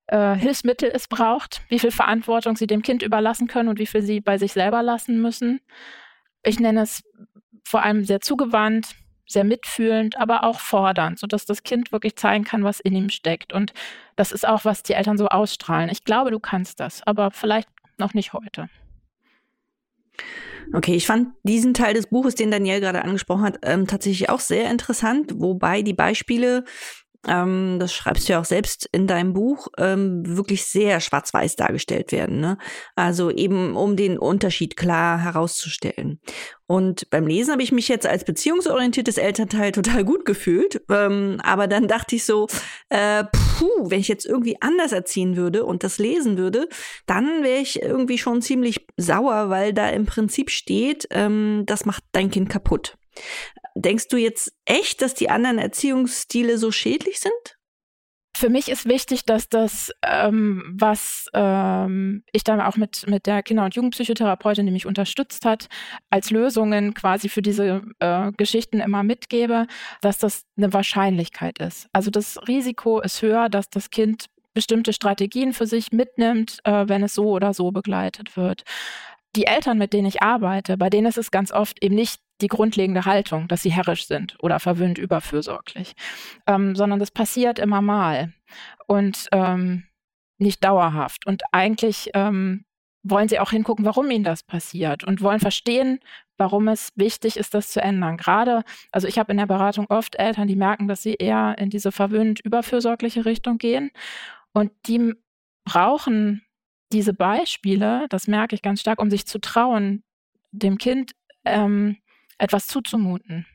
äh, 0.07 0.35
Hilfsmittel 0.35 0.91
es 0.93 1.09
braucht, 1.09 1.63
wie 1.69 1.79
viel 1.79 1.91
Verantwortung 1.91 2.57
sie 2.57 2.67
dem 2.67 2.83
Kind 2.83 3.03
überlassen 3.03 3.47
können 3.47 3.69
und 3.69 3.79
wie 3.79 3.87
viel 3.87 4.03
sie 4.03 4.21
bei 4.21 4.39
sich 4.39 4.53
selber 4.53 4.83
lassen 4.83 5.21
müssen. 5.21 5.61
Ich 6.43 6.61
nenne 6.61 6.83
es 6.83 7.03
vor 7.65 7.83
allem 7.83 8.05
sehr 8.05 8.21
zugewandt, 8.21 8.95
sehr 9.27 9.45
mitfühlend, 9.45 10.17
aber 10.19 10.43
auch 10.43 10.59
fordernd, 10.59 11.19
sodass 11.19 11.47
das 11.47 11.63
Kind 11.63 11.93
wirklich 11.93 12.17
zeigen 12.17 12.45
kann, 12.45 12.65
was 12.65 12.81
in 12.81 12.97
ihm 12.97 13.11
steckt. 13.11 13.53
Und 13.53 13.73
das 14.17 14.33
ist 14.33 14.47
auch, 14.47 14.65
was 14.65 14.83
die 14.83 14.95
Eltern 14.95 15.17
so 15.17 15.29
ausstrahlen. 15.29 15.89
Ich 15.91 16.05
glaube, 16.05 16.33
du 16.33 16.41
kannst 16.41 16.81
das, 16.81 17.07
aber 17.07 17.31
vielleicht 17.31 17.69
noch 17.97 18.13
nicht 18.13 18.33
heute. 18.33 18.69
Okay, 20.73 20.95
ich 20.95 21.07
fand 21.07 21.29
diesen 21.43 21.75
Teil 21.75 21.95
des 21.95 22.07
Buches, 22.07 22.35
den 22.35 22.51
Daniel 22.51 22.81
gerade 22.81 23.03
angesprochen 23.03 23.43
hat, 23.43 23.59
ähm, 23.63 23.87
tatsächlich 23.87 24.29
auch 24.29 24.41
sehr 24.41 24.71
interessant, 24.71 25.33
wobei 25.37 25.83
die 25.83 25.95
Beispiele 25.95 26.65
ähm, 27.29 27.77
das 27.79 27.93
schreibst 27.93 28.29
du 28.29 28.33
ja 28.33 28.41
auch 28.41 28.47
selbst 28.47 28.89
in 28.93 29.07
deinem 29.07 29.35
Buch, 29.35 29.69
ähm, 29.77 30.23
wirklich 30.25 30.65
sehr 30.65 31.01
schwarz-weiß 31.01 31.57
dargestellt 31.57 32.13
werden. 32.13 32.41
Ne? 32.41 32.57
Also 32.95 33.31
eben, 33.31 33.77
um 33.77 33.97
den 33.97 34.19
Unterschied 34.19 34.77
klar 34.77 35.19
herauszustellen. 35.19 36.21
Und 36.67 37.11
beim 37.11 37.27
Lesen 37.27 37.53
habe 37.53 37.63
ich 37.63 37.73
mich 37.73 37.89
jetzt 37.89 38.07
als 38.07 38.25
beziehungsorientiertes 38.25 39.19
Elternteil 39.19 39.73
total 39.73 40.05
gut 40.05 40.25
gefühlt. 40.25 40.81
Ähm, 40.89 41.39
aber 41.43 41.67
dann 41.67 41.89
dachte 41.89 42.17
ich 42.17 42.25
so, 42.25 42.47
äh, 42.89 43.25
puh, 43.25 43.91
wenn 43.91 44.01
ich 44.01 44.09
jetzt 44.09 44.25
irgendwie 44.25 44.57
anders 44.61 44.93
erziehen 44.93 45.37
würde 45.37 45.65
und 45.65 45.85
das 45.85 45.99
lesen 45.99 46.39
würde, 46.39 46.69
dann 47.07 47.43
wäre 47.43 47.61
ich 47.61 47.83
irgendwie 47.83 48.19
schon 48.19 48.41
ziemlich 48.41 48.87
sauer, 48.97 49.51
weil 49.51 49.75
da 49.75 49.89
im 49.91 50.07
Prinzip 50.07 50.51
steht, 50.51 51.07
ähm, 51.11 51.65
das 51.67 51.85
macht 51.85 52.05
dein 52.13 52.31
Kind 52.31 52.49
kaputt. 52.49 52.97
Denkst 53.75 54.09
du 54.09 54.17
jetzt 54.17 54.53
echt, 54.65 55.03
dass 55.03 55.15
die 55.15 55.31
anderen 55.31 55.59
Erziehungsstile 55.59 56.59
so 56.59 56.71
schädlich 56.73 57.21
sind? 57.21 57.57
Für 58.37 58.49
mich 58.49 58.71
ist 58.71 58.87
wichtig, 58.87 59.25
dass 59.27 59.49
das, 59.49 59.93
ähm, 60.03 60.63
was 60.79 61.27
ähm, 61.35 62.23
ich 62.33 62.43
dann 62.43 62.61
auch 62.61 62.77
mit, 62.77 63.07
mit 63.07 63.27
der 63.27 63.43
Kinder- 63.43 63.65
und 63.65 63.75
Jugendpsychotherapeutin, 63.75 64.65
die 64.65 64.73
mich 64.73 64.87
unterstützt 64.87 65.45
hat, 65.45 65.69
als 66.11 66.31
Lösungen 66.31 66.95
quasi 66.95 67.29
für 67.29 67.43
diese 67.43 67.83
äh, 67.99 68.33
Geschichten 68.33 68.81
immer 68.81 69.03
mitgebe, 69.03 69.67
dass 70.01 70.19
das 70.19 70.45
eine 70.57 70.73
Wahrscheinlichkeit 70.73 71.59
ist. 71.59 71.89
Also 71.93 72.11
das 72.11 72.39
Risiko 72.49 73.01
ist 73.01 73.21
höher, 73.21 73.49
dass 73.49 73.69
das 73.69 73.91
Kind 73.91 74.27
bestimmte 74.55 74.93
Strategien 74.93 75.53
für 75.53 75.67
sich 75.67 75.93
mitnimmt, 75.93 76.59
äh, 76.65 76.89
wenn 76.89 77.03
es 77.03 77.15
so 77.15 77.31
oder 77.31 77.53
so 77.53 77.73
begleitet 77.73 78.37
wird. 78.37 78.63
Die 79.37 79.47
Eltern, 79.47 79.79
mit 79.79 79.93
denen 79.93 80.07
ich 80.07 80.23
arbeite, 80.23 80.77
bei 80.77 80.91
denen 80.91 81.07
ist 81.07 81.19
es 81.19 81.31
ganz 81.31 81.53
oft 81.53 81.83
eben 81.83 81.95
nicht 81.95 82.21
die 82.41 82.49
grundlegende 82.49 83.05
Haltung, 83.05 83.49
dass 83.49 83.63
sie 83.63 83.71
herrisch 83.71 84.07
sind 84.07 84.37
oder 84.41 84.59
verwöhnt 84.59 84.99
überfürsorglich, 84.99 85.93
ähm, 86.47 86.75
sondern 86.75 86.99
das 86.99 87.11
passiert 87.11 87.59
immer 87.59 87.83
mal. 87.83 88.33
Und 88.87 89.29
ähm, 89.33 89.85
nicht 90.41 90.65
dauerhaft. 90.65 91.27
Und 91.27 91.43
eigentlich 91.53 92.11
ähm, 92.15 92.65
wollen 93.03 93.29
sie 93.29 93.39
auch 93.39 93.51
hingucken, 93.51 93.85
warum 93.85 94.11
ihnen 94.11 94.25
das 94.25 94.43
passiert 94.43 95.05
und 95.05 95.23
wollen 95.23 95.41
verstehen, 95.41 96.01
warum 96.37 96.69
es 96.69 96.91
wichtig 96.97 97.37
ist, 97.37 97.55
das 97.55 97.69
zu 97.69 97.81
ändern. 97.81 98.17
Gerade, 98.17 98.63
also 98.91 99.07
ich 99.07 99.19
habe 99.19 99.33
in 99.33 99.39
der 99.39 99.47
Beratung 99.47 99.87
oft 99.89 100.17
Eltern, 100.17 100.49
die 100.49 100.57
merken, 100.57 100.89
dass 100.89 101.03
sie 101.03 101.15
eher 101.15 101.57
in 101.59 101.71
diese 101.71 101.93
verwöhnt 101.93 102.41
überfürsorgliche 102.41 103.25
Richtung 103.25 103.59
gehen 103.59 103.91
und 104.53 104.73
die 104.87 105.15
brauchen 105.65 106.43
diese 106.93 107.15
Beispiele, 107.15 108.07
das 108.09 108.27
merke 108.27 108.55
ich 108.55 108.63
ganz 108.63 108.81
stark, 108.81 109.01
um 109.01 109.11
sich 109.11 109.27
zu 109.27 109.41
trauen, 109.41 110.03
dem 110.51 110.79
Kind 110.79 111.13
ähm, 111.45 111.99
etwas 112.39 112.67
zuzumuten, 112.67 113.47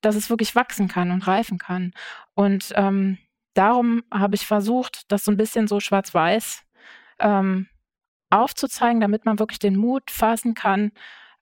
dass 0.00 0.16
es 0.16 0.30
wirklich 0.30 0.54
wachsen 0.54 0.88
kann 0.88 1.10
und 1.10 1.26
reifen 1.26 1.58
kann. 1.58 1.92
Und 2.34 2.72
ähm, 2.74 3.18
darum 3.54 4.02
habe 4.12 4.34
ich 4.34 4.46
versucht, 4.46 5.02
das 5.08 5.24
so 5.24 5.30
ein 5.30 5.36
bisschen 5.36 5.68
so 5.68 5.80
schwarz-weiß 5.80 6.62
ähm, 7.20 7.68
aufzuzeigen, 8.30 9.00
damit 9.00 9.24
man 9.24 9.38
wirklich 9.38 9.58
den 9.58 9.76
Mut 9.76 10.10
fassen 10.10 10.54
kann, 10.54 10.92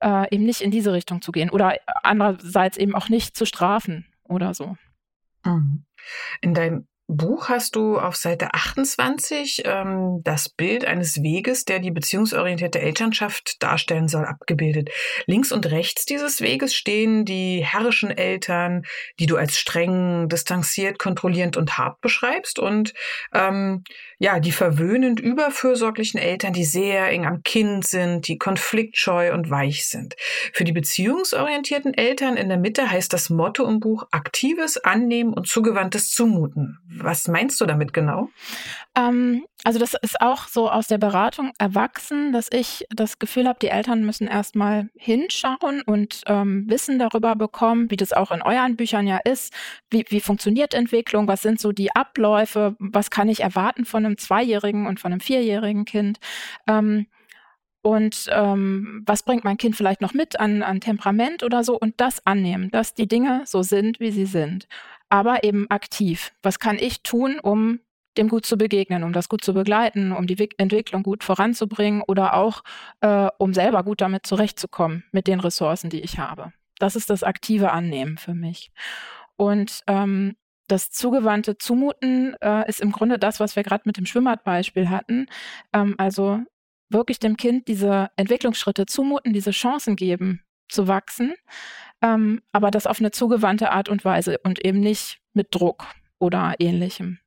äh, 0.01 0.33
eben 0.35 0.45
nicht 0.45 0.61
in 0.61 0.71
diese 0.71 0.93
Richtung 0.93 1.23
zu 1.23 1.33
gehen 1.33 1.51
oder 1.51 1.79
andererseits 2.03 2.77
eben 2.77 2.95
auch 2.95 3.09
nicht 3.09 3.37
zu 3.37 3.47
strafen 3.47 4.07
oder 4.25 4.55
so. 4.55 4.77
Mhm. 5.45 5.85
In 6.43 6.55
deinem 6.55 6.87
Buch 7.07 7.51
hast 7.51 7.77
du 7.77 7.99
auf 7.99 8.17
Seite 8.17 8.55
28 8.55 9.63
ähm, 9.67 10.21
das 10.25 10.49
Bild 10.49 10.87
eines 10.87 11.23
Weges, 11.23 11.67
der 11.67 11.79
die 11.79 11.91
beziehungsorientierte 11.91 12.81
Elternschaft 12.81 13.63
darstellen 13.63 14.09
soll, 14.09 14.25
abgebildet. 14.25 14.89
Links 15.27 15.53
und 15.53 15.71
rechts 15.71 16.07
dieses 16.07 16.41
Weges 16.41 16.75
stehen 16.75 17.27
die 17.27 17.63
herrischen 17.63 18.11
Eltern, 18.11 18.85
die 19.21 19.27
du 19.27 19.37
als 19.37 19.59
streng, 19.59 20.31
distanziert, 20.31 20.99
kontrollierend 20.99 21.59
und 21.59 21.77
hart 21.77 22.01
beschreibst 22.01 22.59
und 22.59 22.95
ähm, 23.35 23.85
ja, 24.19 24.41
die 24.41 24.53
verwöhnend 24.53 25.21
überfürsorglichen 25.21 26.19
Eltern, 26.19 26.55
die 26.55 26.65
sehr 26.65 27.11
eng 27.11 27.27
am 27.27 27.43
Kind 27.43 27.87
sind, 27.87 28.29
die 28.29 28.39
konfliktscheu 28.39 29.35
und 29.35 29.51
weich 29.51 29.87
sind. 29.87 30.15
Für 30.55 30.65
die 30.65 30.73
beziehungsorientierten 30.73 31.93
Eltern 31.93 32.39
in 32.39 32.49
der 32.49 32.57
Mitte 32.57 32.91
heißt 32.91 33.13
das 33.13 33.29
Motto 33.29 33.69
im 33.69 33.81
Buch 33.81 34.05
aktives 34.11 34.79
Annehmen 34.79 35.35
und 35.35 35.47
zugewandtes 35.47 36.11
Zumuten. 36.11 36.79
Was 36.99 37.27
meinst 37.29 37.61
du 37.61 37.67
damit 37.67 37.93
genau? 37.93 38.31
Ähm, 38.97 39.45
also 39.65 39.79
das 39.79 39.95
ist 39.95 40.21
auch 40.21 40.47
so 40.47 40.71
aus 40.71 40.87
der 40.87 40.99
Beratung 40.99 41.53
erwachsen, 41.59 42.33
dass 42.33 42.49
ich 42.53 42.87
das 42.91 43.19
Gefühl 43.19 43.49
habe, 43.49 43.59
die 43.61 43.69
Eltern 43.69 44.05
müssen 44.05 44.29
erstmal 44.29 44.91
hinschauen 44.97 45.83
und 45.83 46.23
ähm, 46.27 46.69
Wissen 46.69 46.99
darüber 46.99 47.35
bekommen, 47.35 47.91
wie 47.91 47.97
das 47.97 48.13
auch 48.13 48.31
in 48.31 48.43
euren 48.43 48.77
Büchern 48.77 49.07
ja 49.07 49.19
ist. 49.25 49.53
Wie, 49.91 50.05
wie 50.09 50.21
funktioniert 50.21 50.75
Entwicklung? 50.75 51.27
Was 51.27 51.43
sind 51.43 51.61
so 51.61 51.73
die 51.73 51.95
Abläufe? 51.95 52.77
Was 52.79 53.11
kann 53.11 53.29
ich 53.29 53.41
erwarten 53.41 53.85
von 53.85 54.05
einem 54.05 54.19
Zweijährigen 54.19 54.87
und 54.87 55.01
von 55.01 55.13
einem 55.13 55.21
Vierjährigen 55.21 55.85
Kind? 55.85 56.21
Ähm, 56.69 57.07
und 57.83 58.31
ähm, 58.31 59.03
was 59.05 59.25
bringt 59.25 59.45
mein 59.45 59.59
Kind 59.59 59.77
vielleicht 59.77 60.01
noch 60.01 60.15
mit 60.15 60.41
an, 60.41 60.63
an 60.63 60.81
Temperament 60.81 61.43
oder 61.43 61.63
so 61.65 61.79
und 61.79 62.01
das 62.01 62.25
annehmen, 62.27 62.71
dass 62.71 62.95
die 62.95 63.07
Dinge 63.07 63.43
so 63.45 63.63
sind, 63.63 64.01
wie 64.01 64.11
sie 64.11 64.25
sind 64.25 64.69
aber 65.15 65.45
eben 65.45 65.71
aktiv. 65.71 66.33
Was 66.43 66.59
kann 66.59 66.77
ich 66.77 67.05
tun, 67.05 67.39
um 67.39 67.79
dem 68.19 68.29
gut 68.29 68.45
zu 68.47 68.59
begegnen, 68.59 69.05
um 69.05 69.13
das 69.13 69.29
gut 69.29 69.45
zu 69.45 69.55
begleiten, 69.55 70.11
um 70.11 70.27
die 70.27 70.51
Entwicklung 70.59 71.05
gut 71.05 71.23
voranzubringen 71.23 72.03
oder 72.03 72.35
auch 72.35 72.65
äh, 73.01 73.29
um 73.39 73.55
selber 73.55 73.85
gut 73.85 74.01
damit 74.01 74.27
zurechtzukommen 74.27 75.05
mit 75.13 75.29
den 75.29 75.39
Ressourcen, 75.39 75.89
die 75.89 76.01
ich 76.01 76.19
habe. 76.19 76.53
Das 76.81 76.97
ist 76.97 77.11
das 77.11 77.23
aktive 77.23 77.71
Annehmen 77.71 78.19
für 78.19 78.35
mich. 78.35 78.73
Und 79.37 79.83
ähm, 79.87 80.35
das 80.67 80.91
zugewandte 80.91 81.59
Zumuten 81.59 82.35
äh, 82.41 82.69
ist 82.69 82.81
im 82.81 82.91
Grunde 82.91 83.17
das, 83.17 83.39
was 83.39 83.55
wir 83.55 83.63
gerade 83.63 83.83
mit 83.85 83.97
dem 83.97 84.07
Schwimmbadbeispiel 84.07 84.91
hatten. 84.91 85.27
Ähm, 85.73 85.95
also 85.97 86.41
wirklich 86.89 87.21
dem 87.21 87.37
Kind 87.37 87.69
diese 87.69 88.11
Entwicklungsschritte 88.17 88.87
zumuten, 88.87 89.33
diese 89.33 89.53
Chancen 89.53 89.95
geben, 89.95 90.44
zu 90.69 90.89
wachsen 90.89 91.35
ähm, 92.05 92.43
aber 92.53 92.71
das 92.71 92.87
auf 92.87 93.01
eine 93.01 93.13
zugewandte 93.13 93.71
Art 93.71 93.89
und 93.89 94.05
Weise 94.05 94.39
und 94.45 94.63
eben 94.63 94.81
nicht 94.81 95.21
mit 95.33 95.55
Druck 95.55 95.87
oder 96.19 96.55
ähnlichem. 96.59 97.19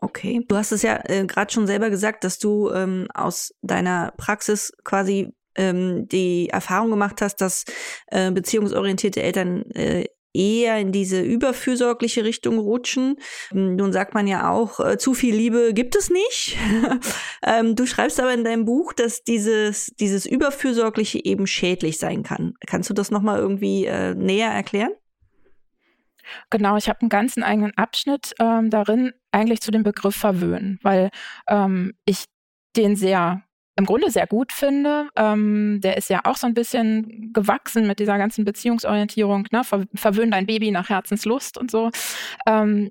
Okay, 0.00 0.44
du 0.48 0.56
hast 0.56 0.72
es 0.72 0.82
ja 0.82 0.98
äh, 1.04 1.24
gerade 1.26 1.52
schon 1.52 1.68
selber 1.68 1.88
gesagt, 1.88 2.24
dass 2.24 2.40
du 2.40 2.70
ähm, 2.72 3.06
aus 3.14 3.54
deiner 3.62 4.12
Praxis 4.16 4.72
quasi 4.82 5.32
ähm, 5.54 6.08
die 6.08 6.48
Erfahrung 6.48 6.90
gemacht 6.90 7.22
hast, 7.22 7.36
dass 7.36 7.64
äh, 8.08 8.32
beziehungsorientierte 8.32 9.22
Eltern 9.22 9.70
äh, 9.70 10.06
eher 10.34 10.78
in 10.78 10.92
diese 10.92 11.20
überfürsorgliche 11.20 12.24
Richtung 12.24 12.58
rutschen. 12.58 13.16
Ähm, 13.52 13.76
nun 13.76 13.92
sagt 13.92 14.14
man 14.14 14.26
ja 14.26 14.50
auch, 14.50 14.80
äh, 14.80 14.98
zu 14.98 15.14
viel 15.14 15.34
Liebe 15.34 15.72
gibt 15.74 15.96
es 15.96 16.10
nicht. 16.10 16.56
ähm, 17.46 17.76
du 17.76 17.86
schreibst 17.86 18.20
aber 18.20 18.32
in 18.34 18.44
deinem 18.44 18.64
Buch, 18.64 18.92
dass 18.92 19.22
dieses, 19.22 19.86
dieses 20.00 20.26
Überfürsorgliche 20.26 21.24
eben 21.24 21.46
schädlich 21.46 21.98
sein 21.98 22.22
kann. 22.22 22.54
Kannst 22.66 22.90
du 22.90 22.94
das 22.94 23.10
nochmal 23.10 23.38
irgendwie 23.38 23.86
äh, 23.86 24.14
näher 24.14 24.50
erklären? 24.50 24.92
Genau, 26.50 26.76
ich 26.76 26.88
habe 26.88 27.00
einen 27.00 27.08
ganzen 27.08 27.42
eigenen 27.42 27.76
Abschnitt 27.76 28.34
ähm, 28.38 28.70
darin 28.70 29.12
eigentlich 29.32 29.60
zu 29.60 29.70
dem 29.70 29.82
Begriff 29.82 30.14
verwöhnen, 30.14 30.78
weil 30.82 31.10
ähm, 31.48 31.94
ich 32.04 32.26
den 32.76 32.96
sehr 32.96 33.42
im 33.76 33.86
Grunde 33.86 34.10
sehr 34.10 34.26
gut 34.26 34.52
finde. 34.52 35.08
Ähm, 35.16 35.80
der 35.82 35.96
ist 35.96 36.10
ja 36.10 36.20
auch 36.24 36.36
so 36.36 36.46
ein 36.46 36.54
bisschen 36.54 37.32
gewachsen 37.32 37.86
mit 37.86 37.98
dieser 37.98 38.18
ganzen 38.18 38.44
Beziehungsorientierung, 38.44 39.48
ne? 39.50 39.64
Ver 39.64 39.84
verwöhn 39.94 40.30
dein 40.30 40.46
Baby 40.46 40.70
nach 40.70 40.88
Herzenslust 40.88 41.58
und 41.58 41.70
so. 41.70 41.90
Ähm, 42.46 42.90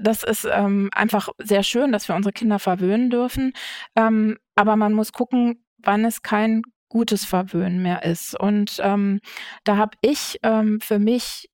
das 0.00 0.22
ist 0.22 0.46
ähm, 0.50 0.90
einfach 0.94 1.28
sehr 1.38 1.62
schön, 1.62 1.92
dass 1.92 2.08
wir 2.08 2.14
unsere 2.14 2.32
Kinder 2.32 2.58
verwöhnen 2.58 3.10
dürfen. 3.10 3.52
Ähm, 3.96 4.38
aber 4.54 4.76
man 4.76 4.92
muss 4.92 5.12
gucken, 5.12 5.64
wann 5.78 6.04
es 6.04 6.22
kein 6.22 6.62
gutes 6.88 7.24
Verwöhnen 7.24 7.82
mehr 7.82 8.04
ist. 8.04 8.38
Und 8.38 8.78
ähm, 8.82 9.20
da 9.64 9.76
habe 9.76 9.96
ich 10.02 10.38
ähm, 10.42 10.80
für 10.80 10.98
mich 10.98 11.48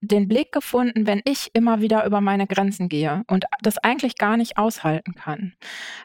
den 0.00 0.28
Blick 0.28 0.52
gefunden, 0.52 1.06
wenn 1.06 1.22
ich 1.24 1.50
immer 1.54 1.80
wieder 1.80 2.04
über 2.04 2.20
meine 2.20 2.46
Grenzen 2.46 2.88
gehe 2.88 3.22
und 3.28 3.46
das 3.62 3.78
eigentlich 3.78 4.16
gar 4.16 4.36
nicht 4.36 4.58
aushalten 4.58 5.14
kann. 5.14 5.54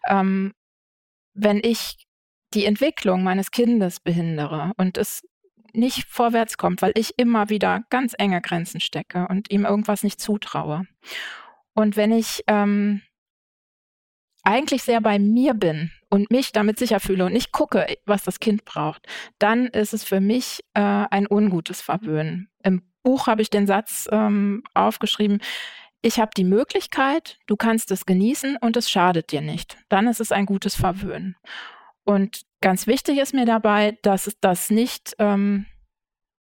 Ähm, 0.07 0.53
wenn 1.33 1.59
ich 1.63 1.97
die 2.53 2.65
Entwicklung 2.65 3.23
meines 3.23 3.51
Kindes 3.51 3.99
behindere 3.99 4.73
und 4.77 4.97
es 4.97 5.23
nicht 5.73 6.07
vorwärts 6.07 6.57
kommt, 6.57 6.81
weil 6.81 6.91
ich 6.95 7.17
immer 7.17 7.49
wieder 7.49 7.83
ganz 7.89 8.13
enge 8.17 8.41
Grenzen 8.41 8.79
stecke 8.79 9.27
und 9.27 9.51
ihm 9.51 9.65
irgendwas 9.65 10.03
nicht 10.03 10.21
zutraue. 10.21 10.85
Und 11.73 11.97
wenn 11.97 12.11
ich 12.11 12.43
ähm, 12.47 13.01
eigentlich 14.43 14.83
sehr 14.83 15.01
bei 15.01 15.17
mir 15.17 15.53
bin 15.53 15.91
und 16.09 16.29
mich 16.29 16.51
damit 16.51 16.77
sicher 16.77 16.99
fühle 16.99 17.25
und 17.25 17.33
nicht 17.33 17.51
gucke, 17.51 17.87
was 18.05 18.23
das 18.23 18.39
Kind 18.39 18.65
braucht, 18.65 19.07
dann 19.39 19.67
ist 19.67 19.93
es 19.93 20.03
für 20.03 20.19
mich 20.19 20.59
äh, 20.75 20.81
ein 20.81 21.27
ungutes 21.27 21.81
Verwöhnen. 21.81 22.49
Im 22.63 22.83
Buch 23.01 23.27
habe 23.27 23.41
ich 23.41 23.49
den 23.49 23.67
Satz 23.67 24.07
ähm, 24.11 24.63
aufgeschrieben, 24.73 25.41
ich 26.03 26.19
habe 26.19 26.31
die 26.35 26.43
Möglichkeit, 26.43 27.39
du 27.47 27.55
kannst 27.55 27.89
es 27.89 28.05
genießen 28.05 28.57
und 28.57 28.75
es 28.75 28.91
schadet 28.91 29.31
dir 29.31 29.41
nicht. 29.41 29.77
Dann 29.87 30.07
ist 30.07 30.19
es 30.19 30.33
ein 30.33 30.45
gutes 30.45 30.75
Verwöhnen. 30.75 31.37
Und 32.03 32.41
ganz 32.61 32.87
wichtig 32.87 33.17
ist 33.19 33.33
mir 33.33 33.45
dabei, 33.45 33.97
dass 34.01 34.29
das 34.41 34.69
nicht 34.69 35.15
ähm, 35.17 35.65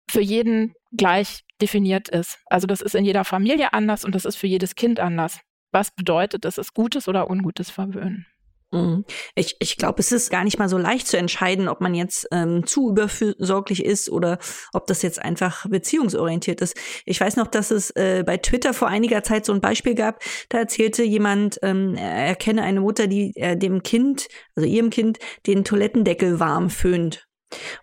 für 0.10 0.22
jeden 0.22 0.74
gleich 0.92 1.46
definiert 1.62 2.10
ist. 2.10 2.40
Also 2.48 2.66
das 2.66 2.82
ist 2.82 2.96
in 2.96 3.06
jeder 3.06 3.24
Familie 3.24 3.72
anders 3.74 4.04
und 4.04 4.16
das 4.16 4.26
ist 4.26 4.36
für 4.36 4.48
jedes 4.48 4.74
Kind 4.76 5.00
anders. 5.00 5.40
Was 5.72 5.92
bedeutet, 5.92 6.44
das 6.44 6.58
ist 6.58 6.74
gutes 6.74 7.08
oder 7.08 7.30
ungutes 7.30 7.70
Verwöhnen? 7.70 8.26
Mhm. 8.72 9.04
Ich, 9.36 9.58
ich 9.60 9.76
glaube, 9.76 10.00
es 10.00 10.12
ist 10.12 10.30
gar 10.30 10.46
nicht 10.46 10.58
mal 10.58 10.70
so 10.70 10.78
leicht 10.78 11.08
zu 11.08 11.18
entscheiden, 11.18 11.68
ob 11.68 11.82
man 11.82 11.94
jetzt 11.94 12.28
ähm, 12.32 12.66
zu 12.66 12.90
überfürsorglich 12.90 13.84
ist 13.84 14.10
oder 14.10 14.40
ob 14.72 14.88
das 14.88 15.02
jetzt 15.02 15.22
einfach 15.22 15.68
beziehungsorientiert 15.70 16.62
ist. 16.62 16.78
Ich 17.06 17.20
weiß 17.20 17.36
noch, 17.36 17.48
dass 17.48 17.72
es 17.72 17.92
äh, 17.92 18.24
bei 18.26 18.38
Twitter 18.38 18.74
vor 18.74 18.88
einiger 18.88 19.24
Zeit 19.24 19.46
so 19.46 19.54
ein 19.54 19.62
Beispiel 19.62 19.96
gab. 19.96 20.24
Da 20.50 20.60
erzählte 20.60 21.04
jemand, 21.04 21.60
ähm, 21.64 21.96
er 21.96 22.36
kenne 22.36 22.64
eine 22.64 22.80
Mutter, 22.80 23.08
die 23.08 23.34
äh, 23.36 23.58
dem 23.58 23.84
Kind, 23.84 24.28
also 24.56 24.68
ihrem 24.68 24.90
Kind, 24.90 25.20
den 25.48 25.66
Toilettendeckel 25.66 26.40
warm 26.40 26.70
föhnt. 26.70 27.28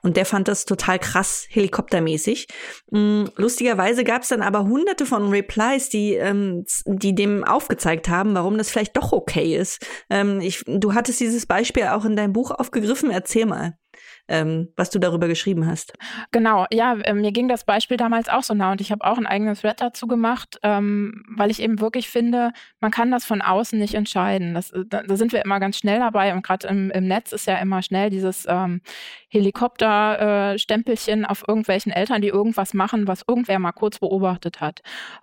Und 0.03 0.17
der 0.17 0.27
fand 0.27 0.49
das 0.49 0.65
total 0.65 0.99
krass, 0.99 1.47
helikoptermäßig. 1.51 2.47
Mm, 2.91 3.25
lustigerweise 3.37 4.05
gab 4.05 4.23
es 4.23 4.29
dann 4.29 4.43
aber 4.43 4.65
hunderte 4.65 5.07
von 5.07 5.31
Replies, 5.31 5.89
die, 5.89 6.15
ähm, 6.15 6.65
die 6.87 7.15
dem 7.15 7.45
aufgezeigt 7.45 8.09
haben, 8.09 8.35
warum 8.35 8.59
das 8.59 8.71
vielleicht 8.71 8.97
doch 8.97 9.13
okay 9.13 9.57
ist. 9.57 9.87
Ähm, 10.11 10.41
ich, 10.41 10.65
du 10.67 10.95
hattest 10.95 11.21
dieses 11.21 11.47
Beispiel 11.47 11.85
auch 11.85 12.05
in 12.05 12.17
deinem 12.17 12.33
Buch 12.33 12.51
aufgegriffen. 12.51 13.11
Erzähl 13.11 13.47
mal. 13.47 13.77
Ähm, 14.29 14.69
was 14.77 14.91
du 14.91 14.99
darüber 14.99 15.27
geschrieben 15.27 15.67
hast. 15.67 15.95
Genau, 16.31 16.67
ja, 16.71 16.95
äh, 16.95 17.15
mir 17.15 17.33
ging 17.33 17.49
das 17.49 17.65
Beispiel 17.65 17.97
damals 17.97 18.29
auch 18.29 18.43
so 18.43 18.55
nah 18.55 18.73
und 18.73 18.81
ich 18.81 18.93
habe 18.93 19.05
auch 19.05 19.19
ein 19.19 19.27
eigenes 19.27 19.63
Thread 19.63 19.81
dazu 19.81 20.07
gemacht, 20.07 20.59
ähm, 20.63 21.25
weil 21.37 21.51
ich 21.51 21.61
eben 21.61 21.81
wirklich 21.81 22.09
finde, 22.09 22.53
man 22.81 22.91
kann 22.91 23.11
das 23.11 23.25
von 23.25 23.41
außen 23.43 23.79
nicht 23.79 23.95
entscheiden. 23.95 24.55
Das, 24.55 24.71
äh, 24.71 24.85
da, 24.87 25.03
da 25.03 25.17
sind 25.17 25.33
wir 25.33 25.45
immer 25.45 25.61
ganz 25.61 25.79
schnell 25.79 25.99
dabei 25.99 26.35
und 26.35 26.43
gerade 26.43 26.69
im, 26.69 26.91
im, 26.91 27.09
Netz 27.09 27.33
ist 27.33 27.47
ja 27.47 27.57
immer 27.57 27.83
schnell 27.83 28.11
dieses 28.11 28.45
ähm, 28.49 28.83
Helikopter-Stempelchen 29.31 31.25
auf 31.25 31.45
irgendwelchen 31.47 31.93
Eltern, 31.93 32.21
die 32.21 32.29
irgendwas 32.29 32.75
machen, 32.75 33.09
was 33.09 33.25
irgendwer 33.27 33.59
mal 33.59 33.73
kurz 33.73 33.99
beobachtet 33.99 34.61
hat. 34.61 34.81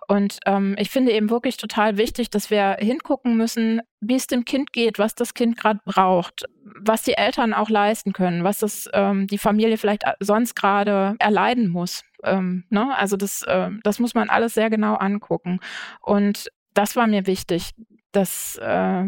Und 0.08 0.38
ähm, 0.46 0.74
ich 0.78 0.90
finde 0.90 1.12
eben 1.12 1.30
wirklich 1.30 1.56
total 1.56 1.96
wichtig, 1.96 2.30
dass 2.30 2.50
wir 2.50 2.76
hingucken 2.80 3.36
müssen, 3.36 3.80
wie 4.00 4.16
es 4.16 4.26
dem 4.26 4.44
Kind 4.44 4.72
geht, 4.72 4.98
was 4.98 5.14
das 5.14 5.34
Kind 5.34 5.56
gerade 5.56 5.80
braucht, 5.84 6.46
was 6.74 7.02
die 7.02 7.16
Eltern 7.16 7.54
auch 7.54 7.70
leisten 7.70 8.12
können, 8.12 8.44
was 8.44 8.58
das 8.58 8.88
ähm, 8.92 9.26
die 9.26 9.38
Familie 9.38 9.78
vielleicht 9.78 10.04
äh, 10.04 10.14
sonst 10.20 10.54
gerade 10.54 11.14
erleiden 11.18 11.68
muss. 11.68 12.04
Ähm, 12.24 12.64
ne? 12.70 12.96
Also 12.96 13.16
das, 13.16 13.42
äh, 13.42 13.70
das 13.82 13.98
muss 13.98 14.14
man 14.14 14.28
alles 14.30 14.54
sehr 14.54 14.70
genau 14.70 14.94
angucken. 14.94 15.60
Und 16.00 16.50
das 16.74 16.96
war 16.96 17.06
mir 17.06 17.26
wichtig, 17.26 17.72
dass 18.12 18.56
äh, 18.56 19.04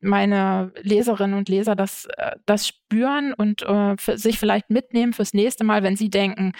meine 0.00 0.72
Leserinnen 0.82 1.38
und 1.38 1.48
Leser 1.48 1.74
das, 1.74 2.06
äh, 2.16 2.32
das 2.44 2.68
spüren 2.68 3.32
und 3.32 3.62
äh, 3.62 3.96
sich 3.98 4.38
vielleicht 4.38 4.70
mitnehmen 4.70 5.12
fürs 5.12 5.34
nächste 5.34 5.64
Mal, 5.64 5.82
wenn 5.82 5.96
sie 5.96 6.10
denken, 6.10 6.52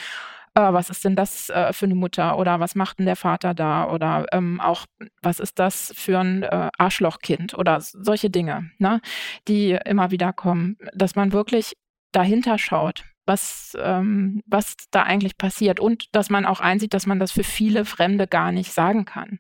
äh, 0.56 0.72
was 0.72 0.90
ist 0.90 1.04
denn 1.04 1.14
das 1.14 1.50
äh, 1.50 1.72
für 1.72 1.84
eine 1.84 1.94
Mutter 1.94 2.38
oder 2.38 2.58
was 2.58 2.74
macht 2.74 2.98
denn 2.98 3.06
der 3.06 3.16
Vater 3.16 3.54
da 3.54 3.88
oder 3.90 4.26
ähm, 4.32 4.60
auch, 4.60 4.86
was 5.22 5.38
ist 5.38 5.58
das 5.58 5.92
für 5.94 6.18
ein 6.18 6.42
äh, 6.42 6.70
Arschlochkind 6.78 7.56
oder 7.56 7.80
solche 7.80 8.30
Dinge, 8.30 8.70
ne, 8.78 9.00
die 9.46 9.78
immer 9.84 10.10
wieder 10.10 10.32
kommen, 10.32 10.78
dass 10.94 11.14
man 11.14 11.32
wirklich 11.32 11.74
dahinter 12.12 12.58
schaut, 12.58 13.04
was, 13.26 13.76
ähm, 13.80 14.42
was 14.46 14.76
da 14.90 15.02
eigentlich 15.02 15.36
passiert 15.36 15.78
und 15.78 16.14
dass 16.14 16.30
man 16.30 16.46
auch 16.46 16.60
einsieht, 16.60 16.94
dass 16.94 17.06
man 17.06 17.18
das 17.18 17.32
für 17.32 17.44
viele 17.44 17.84
Fremde 17.84 18.26
gar 18.26 18.50
nicht 18.50 18.72
sagen 18.72 19.04
kann. 19.04 19.38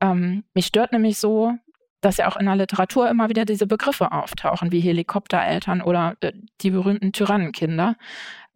Ähm, 0.00 0.44
mich 0.54 0.66
stört 0.66 0.92
nämlich 0.92 1.18
so, 1.18 1.52
dass 2.00 2.16
ja 2.16 2.28
auch 2.28 2.36
in 2.36 2.46
der 2.46 2.56
Literatur 2.56 3.10
immer 3.10 3.28
wieder 3.28 3.44
diese 3.44 3.66
Begriffe 3.66 4.12
auftauchen, 4.12 4.72
wie 4.72 4.80
Helikoptereltern 4.80 5.82
oder 5.82 6.16
äh, 6.20 6.32
die 6.62 6.70
berühmten 6.70 7.12
Tyrannenkinder, 7.12 7.96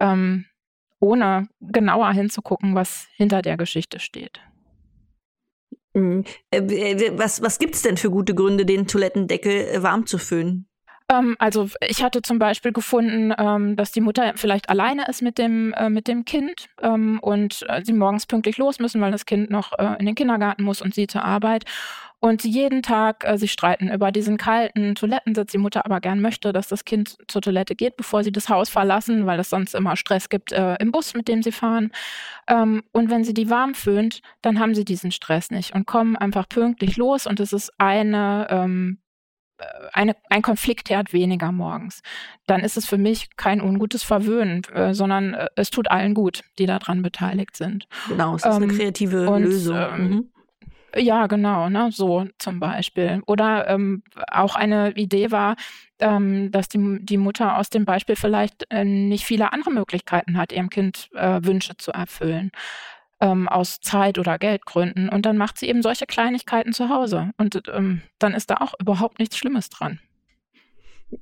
ähm, 0.00 0.46
ohne 1.02 1.48
genauer 1.60 2.12
hinzugucken, 2.12 2.74
was 2.74 3.08
hinter 3.16 3.42
der 3.42 3.56
Geschichte 3.56 3.98
steht. 3.98 4.40
Mhm. 5.94 6.24
Äh, 6.50 7.18
was, 7.18 7.42
was 7.42 7.58
gibt 7.58 7.74
es 7.74 7.82
denn 7.82 7.96
für 7.96 8.10
gute 8.10 8.34
Gründe, 8.34 8.64
den 8.64 8.86
Toilettendeckel 8.86 9.52
äh, 9.52 9.82
warm 9.82 10.06
zu 10.06 10.16
föhnen? 10.16 10.66
Ähm, 11.10 11.36
also 11.38 11.68
ich 11.86 12.02
hatte 12.02 12.22
zum 12.22 12.38
Beispiel 12.38 12.72
gefunden, 12.72 13.34
ähm, 13.36 13.76
dass 13.76 13.90
die 13.90 14.00
Mutter 14.00 14.32
vielleicht 14.36 14.70
alleine 14.70 15.06
ist 15.08 15.22
mit 15.22 15.38
dem, 15.38 15.74
äh, 15.74 15.90
mit 15.90 16.06
dem 16.06 16.24
Kind 16.24 16.68
ähm, 16.80 17.18
und 17.20 17.66
äh, 17.68 17.82
sie 17.84 17.92
morgens 17.92 18.26
pünktlich 18.26 18.56
los 18.56 18.78
müssen, 18.78 19.00
weil 19.00 19.12
das 19.12 19.26
Kind 19.26 19.50
noch 19.50 19.72
äh, 19.78 19.96
in 19.98 20.06
den 20.06 20.14
Kindergarten 20.14 20.62
muss 20.62 20.80
und 20.80 20.94
sie 20.94 21.08
zur 21.08 21.24
Arbeit. 21.24 21.64
Und 22.24 22.44
jeden 22.44 22.82
Tag, 22.82 23.24
äh, 23.26 23.36
sie 23.36 23.48
streiten 23.48 23.92
über 23.92 24.12
diesen 24.12 24.36
kalten 24.36 24.94
Toilettensitz. 24.94 25.50
Die 25.50 25.58
Mutter 25.58 25.84
aber 25.84 26.00
gern 26.00 26.20
möchte, 26.20 26.52
dass 26.52 26.68
das 26.68 26.84
Kind 26.84 27.16
zur 27.26 27.42
Toilette 27.42 27.74
geht, 27.74 27.96
bevor 27.96 28.22
sie 28.22 28.30
das 28.30 28.48
Haus 28.48 28.70
verlassen, 28.70 29.26
weil 29.26 29.40
es 29.40 29.50
sonst 29.50 29.74
immer 29.74 29.96
Stress 29.96 30.28
gibt 30.28 30.52
äh, 30.52 30.76
im 30.76 30.92
Bus, 30.92 31.14
mit 31.14 31.26
dem 31.26 31.42
sie 31.42 31.50
fahren. 31.50 31.90
Ähm, 32.46 32.84
und 32.92 33.10
wenn 33.10 33.24
sie 33.24 33.34
die 33.34 33.50
warm 33.50 33.74
föhnt, 33.74 34.22
dann 34.40 34.60
haben 34.60 34.76
sie 34.76 34.84
diesen 34.84 35.10
Stress 35.10 35.50
nicht 35.50 35.74
und 35.74 35.84
kommen 35.88 36.14
einfach 36.14 36.48
pünktlich 36.48 36.96
los. 36.96 37.26
Und 37.26 37.40
es 37.40 37.52
ist 37.52 37.72
eine 37.78 38.46
ähm, 38.50 38.98
äh, 39.58 39.64
eine, 39.92 40.14
ein 40.30 40.42
Konfliktherd 40.42 41.12
weniger 41.12 41.50
morgens. 41.50 42.02
Dann 42.46 42.60
ist 42.60 42.76
es 42.76 42.86
für 42.86 42.98
mich 42.98 43.34
kein 43.36 43.60
ungutes 43.60 44.04
Verwöhnen, 44.04 44.62
äh, 44.72 44.94
sondern 44.94 45.34
äh, 45.34 45.48
es 45.56 45.70
tut 45.70 45.90
allen 45.90 46.14
gut, 46.14 46.42
die 46.60 46.66
daran 46.66 47.02
beteiligt 47.02 47.56
sind. 47.56 47.88
Genau, 48.08 48.36
es 48.36 48.44
ist 48.44 48.56
ähm, 48.56 48.62
eine 48.62 48.68
kreative 48.68 49.28
und, 49.28 49.42
Lösung. 49.42 49.76
Ähm, 49.76 50.08
mhm. 50.08 50.32
Ja, 50.94 51.26
genau, 51.26 51.70
ne, 51.70 51.90
so 51.90 52.26
zum 52.38 52.60
Beispiel. 52.60 53.22
Oder 53.26 53.66
ähm, 53.68 54.02
auch 54.30 54.56
eine 54.56 54.92
Idee 54.92 55.30
war, 55.30 55.56
ähm, 56.00 56.50
dass 56.50 56.68
die, 56.68 56.98
die 57.00 57.16
Mutter 57.16 57.56
aus 57.56 57.70
dem 57.70 57.86
Beispiel 57.86 58.14
vielleicht 58.16 58.66
äh, 58.70 58.84
nicht 58.84 59.24
viele 59.24 59.52
andere 59.54 59.70
Möglichkeiten 59.70 60.36
hat, 60.36 60.52
ihrem 60.52 60.68
Kind 60.68 61.08
äh, 61.14 61.40
Wünsche 61.44 61.76
zu 61.78 61.92
erfüllen, 61.92 62.50
ähm, 63.20 63.48
aus 63.48 63.80
Zeit- 63.80 64.18
oder 64.18 64.38
Geldgründen. 64.38 65.08
Und 65.08 65.24
dann 65.26 65.38
macht 65.38 65.58
sie 65.58 65.68
eben 65.68 65.82
solche 65.82 66.06
Kleinigkeiten 66.06 66.72
zu 66.74 66.90
Hause. 66.90 67.32
Und 67.38 67.62
ähm, 67.72 68.02
dann 68.18 68.34
ist 68.34 68.50
da 68.50 68.56
auch 68.56 68.74
überhaupt 68.78 69.18
nichts 69.18 69.38
Schlimmes 69.38 69.70
dran. 69.70 69.98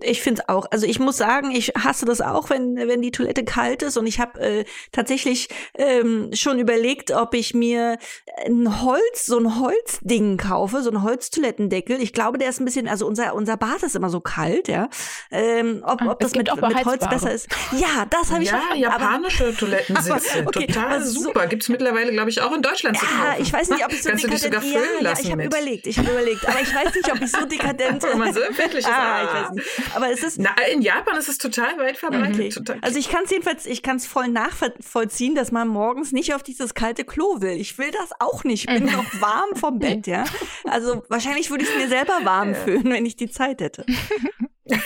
Ich 0.03 0.23
finde 0.23 0.43
es 0.43 0.49
auch. 0.49 0.67
Also 0.71 0.87
ich 0.87 1.01
muss 1.01 1.17
sagen, 1.17 1.51
ich 1.51 1.73
hasse 1.77 2.05
das 2.05 2.21
auch, 2.21 2.51
wenn, 2.51 2.77
wenn 2.77 3.03
die 3.03 3.11
Toilette 3.11 3.45
kalt 3.45 3.83
ist. 3.83 3.97
Und 3.97 4.07
ich 4.07 4.21
habe 4.21 4.41
äh, 4.41 4.65
tatsächlich 4.93 5.49
ähm, 5.77 6.31
schon 6.33 6.59
überlegt, 6.59 7.11
ob 7.11 7.35
ich 7.35 7.55
mir 7.55 7.99
ein 8.47 8.83
Holz, 8.83 9.27
so 9.27 9.39
ein 9.39 9.59
Holzding 9.61 10.37
kaufe, 10.37 10.83
so 10.83 10.91
ein 10.91 11.03
Holztoilettendeckel. 11.03 12.01
Ich 12.01 12.13
glaube, 12.13 12.39
der 12.39 12.51
ist 12.51 12.61
ein 12.61 12.65
bisschen, 12.65 12.89
also 12.89 13.07
unser, 13.07 13.35
unser 13.35 13.57
Bad 13.57 13.83
ist 13.83 13.97
immer 13.97 14.11
so 14.11 14.21
kalt, 14.21 14.69
ja. 14.69 14.89
Ähm, 15.31 15.83
ob, 15.85 16.03
ob 16.03 16.21
das 16.21 16.35
mit, 16.35 16.51
mit 16.55 16.85
Holz 16.85 17.09
besser 17.09 17.33
ist. 17.33 17.49
Ja, 17.73 18.07
das 18.09 18.31
habe 18.31 18.43
ich 18.43 18.51
ja, 18.51 18.61
schon. 18.61 18.79
Ja, 18.79 18.91
japanische 18.91 19.45
aber, 19.49 19.57
Toilettensitze. 19.57 20.47
okay, 20.47 20.67
Total 20.67 21.05
super. 21.05 21.47
Gibt 21.47 21.63
es 21.65 21.69
mittlerweile, 21.69 22.13
glaube 22.13 22.31
ich, 22.31 22.41
auch 22.41 22.53
in 22.53 22.63
Deutschland 22.63 22.97
ja, 22.97 23.03
zu 23.03 23.07
kaufen. 23.07 23.43
ich 23.43 23.53
weiß 23.53 23.71
nicht, 23.71 23.85
ob 23.85 23.93
ich 23.93 24.03
so 24.03 24.09
Kannst 24.11 24.25
dekadent... 24.25 24.45
du 24.45 24.51
dich 24.51 24.63
sogar 24.63 24.83
füllen 24.83 24.97
ja, 24.99 25.11
lassen 25.11 25.23
ja, 25.23 25.27
ich 25.27 25.33
habe 25.33 25.45
überlegt, 25.45 25.87
ich 25.87 25.99
habe 25.99 26.11
überlegt. 26.11 26.49
Aber 26.49 26.61
ich 26.61 26.75
weiß 26.75 26.95
nicht, 26.95 27.13
ob 27.13 27.21
ich 27.21 27.31
so 27.31 27.45
dekadent... 27.47 28.03
Wenn 28.03 28.19
man 28.19 28.33
so 28.33 28.41
empfindlich 28.41 28.85
ist. 28.85 28.91
Ah, 28.91 29.25
ich 29.25 29.43
weiß 29.43 29.51
nicht. 29.53 29.80
Aber 29.95 30.11
es 30.11 30.23
ist. 30.23 30.39
Na, 30.39 30.51
in 30.73 30.83
Japan 30.83 31.17
ist 31.17 31.29
es 31.29 31.39
total 31.39 31.79
weit 31.79 31.97
verbreitet. 31.97 32.35
Okay. 32.35 32.49
Total. 32.51 32.79
Also 32.83 32.99
ich 32.99 33.09
kann 33.09 33.25
es 33.25 33.31
jedenfalls, 33.31 33.67
ich 33.67 33.83
kann 33.83 33.97
es 33.97 34.07
voll 34.07 34.29
nachvollziehen, 34.29 35.35
dass 35.35 35.53
man 35.53 35.69
morgens 35.69 36.13
nicht 36.13 36.35
auf 36.35 36.43
dieses 36.43 36.75
kalte 36.75 37.05
Klo 37.05 37.41
will. 37.41 37.61
Ich 37.61 37.79
will 37.79 37.91
das 37.91 38.11
auch 38.19 38.45
nicht. 38.45 38.69
Ich 38.69 38.75
bin 38.75 38.87
noch 38.87 39.21
warm 39.21 39.55
vom 39.57 39.79
Bett, 39.79 40.07
ja. 40.07 40.25
Also 40.65 41.05
wahrscheinlich 41.09 41.51
würde 41.51 41.65
ich 41.65 41.71
es 41.71 41.77
mir 41.77 41.89
selber 41.89 42.21
warm 42.25 42.55
fühlen, 42.55 42.85
wenn 42.85 43.07
ich 43.07 43.17
die 43.17 43.31
Zeit 43.31 43.61
hätte. 43.61 43.85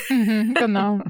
genau. 0.08 1.00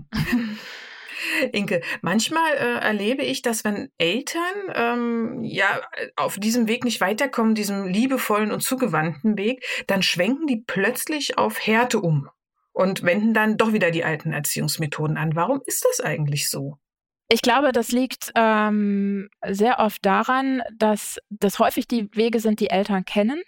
Inke, 1.53 1.81
manchmal 2.03 2.53
äh, 2.55 2.79
erlebe 2.81 3.23
ich, 3.23 3.43
dass 3.43 3.65
wenn 3.65 3.91
Eltern 3.99 4.43
ähm, 4.75 5.43
ja 5.43 5.81
auf 6.17 6.39
diesem 6.39 6.69
Weg 6.69 6.85
nicht 6.85 7.01
weiterkommen, 7.01 7.55
diesem 7.55 7.87
liebevollen 7.87 8.53
und 8.53 8.63
zugewandten 8.63 9.37
Weg, 9.39 9.65
dann 9.87 10.03
schwenken 10.03 10.47
die 10.47 10.63
plötzlich 10.67 11.39
auf 11.39 11.65
Härte 11.67 12.01
um 12.01 12.29
und 12.75 13.05
wenden 13.05 13.33
dann 13.33 13.57
doch 13.57 13.73
wieder 13.73 13.91
die 13.91 14.05
alten 14.05 14.33
Erziehungsmethoden 14.33 15.17
an. 15.17 15.35
Warum 15.35 15.63
ist 15.65 15.87
das 15.89 16.05
eigentlich 16.05 16.51
so? 16.51 16.77
Ich 17.29 17.41
glaube, 17.41 17.73
das 17.73 17.91
liegt 17.91 18.33
ähm, 18.35 19.31
sehr 19.49 19.79
oft 19.79 20.05
daran, 20.05 20.63
dass 20.77 21.19
das 21.31 21.59
häufig 21.59 21.89
die 21.89 22.15
Wege 22.15 22.41
sind, 22.41 22.61
die 22.61 22.69
Eltern 22.69 23.05
kennen. 23.05 23.41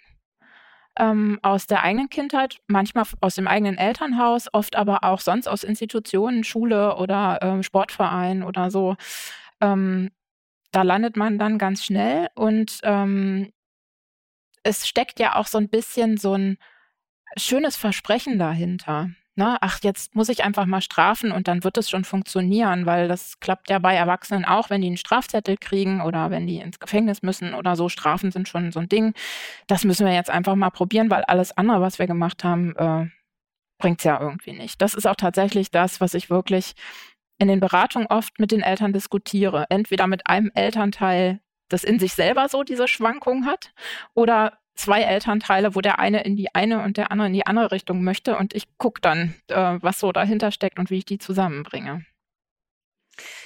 Ähm, 0.97 1.37
aus 1.43 1.67
der 1.67 1.83
eigenen 1.83 2.09
Kindheit, 2.09 2.57
manchmal 2.65 3.05
aus 3.21 3.35
dem 3.35 3.47
eigenen 3.47 3.77
Elternhaus, 3.77 4.47
oft 4.51 4.75
aber 4.75 5.03
auch 5.03 5.19
sonst 5.19 5.47
aus 5.47 5.63
Institutionen, 5.63 6.43
Schule 6.43 6.95
oder 6.95 7.37
ähm, 7.43 7.61
Sportverein 7.61 8.41
oder 8.41 8.71
so. 8.71 8.95
Ähm, 9.61 10.09
da 10.71 10.81
landet 10.81 11.15
man 11.15 11.37
dann 11.37 11.59
ganz 11.59 11.85
schnell 11.85 12.29
und 12.33 12.79
ähm, 12.83 13.51
es 14.63 14.87
steckt 14.87 15.19
ja 15.19 15.35
auch 15.35 15.47
so 15.47 15.59
ein 15.59 15.69
bisschen 15.69 16.17
so 16.17 16.33
ein 16.33 16.57
schönes 17.35 17.75
Versprechen 17.75 18.39
dahinter. 18.39 19.09
Ne? 19.37 19.55
Ach, 19.61 19.79
jetzt 19.83 20.15
muss 20.15 20.29
ich 20.29 20.43
einfach 20.43 20.65
mal 20.65 20.81
strafen 20.81 21.31
und 21.31 21.47
dann 21.47 21.63
wird 21.63 21.77
es 21.77 21.91
schon 21.91 22.03
funktionieren, 22.05 22.87
weil 22.87 23.07
das 23.07 23.39
klappt 23.39 23.69
ja 23.69 23.77
bei 23.77 23.93
Erwachsenen 23.93 24.45
auch, 24.45 24.71
wenn 24.71 24.81
die 24.81 24.87
einen 24.87 24.97
Strafzettel 24.97 25.57
kriegen 25.57 26.01
oder 26.01 26.31
wenn 26.31 26.47
die 26.47 26.57
ins 26.57 26.79
Gefängnis 26.79 27.21
müssen 27.21 27.53
oder 27.53 27.75
so. 27.75 27.87
Strafen 27.87 28.31
sind 28.31 28.47
schon 28.47 28.71
so 28.71 28.79
ein 28.79 28.89
Ding. 28.89 29.13
Das 29.67 29.83
müssen 29.83 30.07
wir 30.07 30.13
jetzt 30.13 30.31
einfach 30.31 30.55
mal 30.55 30.71
probieren, 30.71 31.11
weil 31.11 31.23
alles 31.25 31.55
andere, 31.55 31.81
was 31.81 31.99
wir 31.99 32.07
gemacht 32.07 32.43
haben, 32.43 32.75
äh, 32.77 33.05
bringt 33.77 33.99
es 33.99 34.05
ja 34.05 34.19
irgendwie 34.19 34.53
nicht. 34.53 34.81
Das 34.81 34.95
ist 34.95 35.05
auch 35.05 35.15
tatsächlich 35.15 35.69
das, 35.69 36.01
was 36.01 36.15
ich 36.15 36.31
wirklich 36.31 36.73
in 37.37 37.47
den 37.47 37.59
Beratungen 37.59 38.07
oft 38.07 38.39
mit 38.39 38.51
den 38.51 38.61
Eltern 38.61 38.91
diskutiere. 38.91 39.67
Entweder 39.69 40.07
mit 40.07 40.27
einem 40.27 40.51
Elternteil, 40.55 41.41
das 41.69 41.83
in 41.83 41.99
sich 41.99 42.13
selber 42.13 42.49
so 42.49 42.63
diese 42.63 42.87
Schwankung 42.87 43.45
hat, 43.45 43.71
oder 44.15 44.57
zwei 44.77 45.01
Elternteile, 45.01 45.75
wo 45.75 45.81
der 45.81 45.99
eine 45.99 46.21
in 46.21 46.35
die 46.35 46.53
eine 46.55 46.81
und 46.83 46.97
der 46.97 47.11
andere 47.11 47.27
in 47.27 47.33
die 47.33 47.45
andere 47.45 47.71
Richtung 47.71 48.03
möchte. 48.03 48.37
Und 48.37 48.53
ich 48.53 48.77
gucke 48.77 49.01
dann, 49.01 49.33
äh, 49.49 49.77
was 49.81 49.99
so 49.99 50.11
dahinter 50.11 50.51
steckt 50.51 50.79
und 50.79 50.89
wie 50.89 50.99
ich 50.99 51.05
die 51.05 51.17
zusammenbringe. 51.17 52.05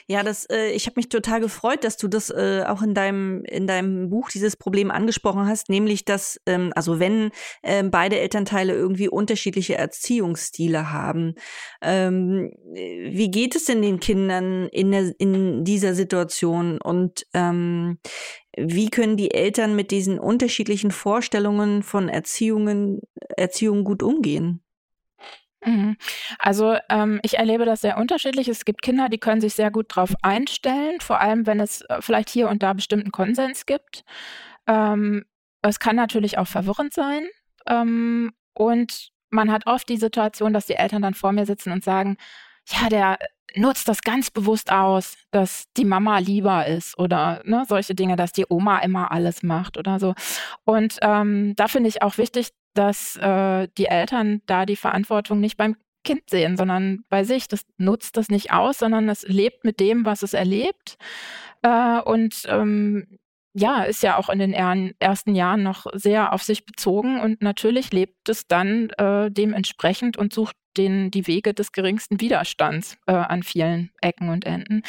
Ja, 0.08 0.24
das, 0.24 0.46
äh, 0.46 0.72
ich 0.72 0.86
habe 0.86 0.96
mich 0.98 1.10
total 1.10 1.40
gefreut, 1.40 1.84
dass 1.84 1.98
du 1.98 2.08
das 2.08 2.30
äh, 2.30 2.64
auch 2.68 2.82
in 2.82 2.94
deinem, 2.94 3.44
in 3.46 3.68
deinem 3.68 4.10
Buch 4.10 4.30
dieses 4.30 4.56
Problem 4.56 4.92
angesprochen 4.92 5.48
hast, 5.48 5.70
nämlich 5.70 6.06
dass, 6.06 6.40
ähm, 6.46 6.72
also 6.76 7.00
wenn 7.00 7.32
ähm, 7.64 7.92
beide 7.92 8.20
Elternteile 8.20 8.74
irgendwie 8.74 9.10
unterschiedliche 9.10 9.76
Erziehungsstile 9.76 10.92
haben, 10.92 11.36
ähm, 11.82 12.52
wie 12.74 13.32
geht 13.32 13.56
es 13.56 13.66
denn 13.66 13.82
den 13.82 14.00
Kindern 14.00 14.68
in, 14.70 14.92
der, 14.92 15.14
in 15.20 15.64
dieser 15.64 15.94
Situation 15.94 16.80
und 16.82 17.26
ähm, 17.34 18.00
wie 18.58 18.90
können 18.90 19.16
die 19.16 19.34
Eltern 19.34 19.76
mit 19.76 19.92
diesen 19.92 20.20
unterschiedlichen 20.20 20.92
Vorstellungen 20.92 21.84
von 21.84 22.10
Erziehungen, 22.10 23.02
Erziehung 23.38 23.84
gut 23.84 24.04
umgehen? 24.04 24.62
Mhm. 25.64 25.98
Also 26.40 26.76
ähm, 26.90 27.20
ich 27.24 27.38
erlebe 27.38 27.66
das 27.66 27.82
sehr 27.82 27.98
unterschiedlich. 27.98 28.48
Es 28.48 28.66
gibt 28.66 28.82
Kinder, 28.82 29.10
die 29.10 29.20
können 29.20 29.42
sich 29.42 29.54
sehr 29.54 29.72
gut 29.72 29.96
darauf 29.96 30.14
einstellen, 30.22 31.00
vor 31.02 31.20
allem 31.20 31.46
wenn 31.46 31.60
es 31.60 31.82
äh, 31.84 32.02
vielleicht 32.02 32.30
hier 32.30 32.50
und 32.50 32.64
da 32.64 32.74
bestimmten 32.74 33.12
Konsens 33.12 33.66
gibt. 33.66 34.04
Ähm, 34.68 35.26
es 35.62 35.80
kann 35.80 35.96
natürlich 35.96 36.38
auch 36.38 36.48
verwirrend 36.48 36.94
sein. 36.94 37.28
Ähm, 37.68 38.34
und 38.54 39.12
man 39.30 39.52
hat 39.52 39.68
oft 39.68 39.88
die 39.88 39.98
Situation, 39.98 40.54
dass 40.54 40.66
die 40.66 40.76
Eltern 40.76 41.02
dann 41.02 41.14
vor 41.14 41.32
mir 41.32 41.46
sitzen 41.46 41.72
und 41.72 41.84
sagen, 41.84 42.18
ja, 42.68 42.90
der 42.90 43.18
nutzt 43.56 43.88
das 43.88 44.02
ganz 44.02 44.32
bewusst 44.32 44.72
aus, 44.72 45.18
dass 45.32 45.66
die 45.78 45.86
Mama 45.86 46.20
lieber 46.20 46.68
ist 46.68 46.98
oder 46.98 47.42
ne, 47.44 47.66
solche 47.68 47.96
Dinge, 47.96 48.16
dass 48.16 48.32
die 48.32 48.46
Oma 48.48 48.80
immer 48.80 49.12
alles 49.12 49.44
macht 49.44 49.78
oder 49.78 50.00
so. 50.00 50.14
Und 50.64 50.98
ähm, 51.02 51.54
da 51.56 51.68
finde 51.68 51.90
ich 51.90 52.02
auch 52.02 52.18
wichtig, 52.18 52.52
dass 52.74 53.18
äh, 53.18 53.68
die 53.78 53.86
Eltern 53.86 54.42
da 54.46 54.66
die 54.66 54.76
Verantwortung 54.76 55.40
nicht 55.40 55.58
beim 55.58 55.76
Kind 56.04 56.30
sehen, 56.30 56.58
sondern 56.58 57.04
bei 57.10 57.24
sich. 57.24 57.48
Das 57.48 57.66
nutzt 57.78 58.18
das 58.18 58.30
nicht 58.30 58.52
aus, 58.52 58.80
sondern 58.80 59.08
es 59.10 59.24
lebt 59.28 59.64
mit 59.64 59.80
dem, 59.80 60.06
was 60.06 60.24
es 60.24 60.34
erlebt. 60.34 60.98
Äh, 61.62 62.02
und 62.02 62.44
ähm, 62.48 63.20
ja, 63.54 63.84
ist 63.84 64.02
ja 64.02 64.18
auch 64.18 64.30
in 64.30 64.40
den 64.40 64.54
ersten 64.54 65.36
Jahren 65.36 65.64
noch 65.64 65.86
sehr 65.94 66.34
auf 66.34 66.42
sich 66.42 66.66
bezogen 66.66 67.20
und 67.20 67.42
natürlich 67.42 67.92
lebt 67.92 68.30
es 68.30 68.48
dann 68.48 68.90
äh, 68.92 69.30
dementsprechend 69.30 70.16
und 70.18 70.34
sucht 70.34 70.56
den, 70.78 71.12
die 71.12 71.28
Wege 71.28 71.54
des 71.54 71.74
geringsten 71.74 72.22
Widerstands 72.22 72.98
äh, 73.08 73.12
an 73.12 73.44
vielen 73.44 73.92
Ecken 74.02 74.30
und 74.30 74.46
Enden. 74.46 74.84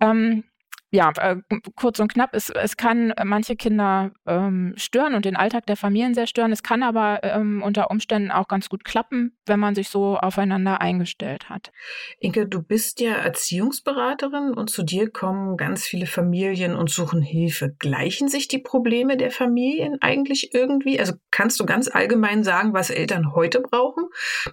Ähm, 0.00 0.44
ja, 0.92 1.10
äh, 1.16 1.36
kurz 1.74 2.00
und 2.00 2.12
knapp, 2.12 2.34
es, 2.34 2.50
es 2.50 2.76
kann 2.76 3.14
manche 3.24 3.56
Kinder 3.56 4.12
ähm, 4.26 4.74
stören 4.76 5.14
und 5.14 5.24
den 5.24 5.36
Alltag 5.36 5.64
der 5.64 5.78
Familien 5.78 6.12
sehr 6.12 6.26
stören. 6.26 6.52
Es 6.52 6.62
kann 6.62 6.82
aber 6.82 7.20
ähm, 7.22 7.62
unter 7.64 7.90
Umständen 7.90 8.30
auch 8.30 8.46
ganz 8.46 8.68
gut 8.68 8.84
klappen, 8.84 9.38
wenn 9.46 9.58
man 9.58 9.74
sich 9.74 9.88
so 9.88 10.18
aufeinander 10.18 10.82
eingestellt 10.82 11.48
hat. 11.48 11.72
Inke, 12.18 12.46
du 12.46 12.62
bist 12.62 13.00
ja 13.00 13.14
Erziehungsberaterin 13.14 14.52
und 14.52 14.68
zu 14.68 14.82
dir 14.82 15.10
kommen 15.10 15.56
ganz 15.56 15.86
viele 15.86 16.04
Familien 16.04 16.76
und 16.76 16.90
suchen 16.90 17.22
Hilfe. 17.22 17.74
Gleichen 17.78 18.28
sich 18.28 18.46
die 18.48 18.58
Probleme 18.58 19.16
der 19.16 19.30
Familien 19.30 19.96
eigentlich 20.02 20.52
irgendwie? 20.52 21.00
Also 21.00 21.14
kannst 21.30 21.58
du 21.58 21.64
ganz 21.64 21.88
allgemein 21.88 22.44
sagen, 22.44 22.74
was 22.74 22.90
Eltern 22.90 23.34
heute 23.34 23.60
brauchen 23.60 24.04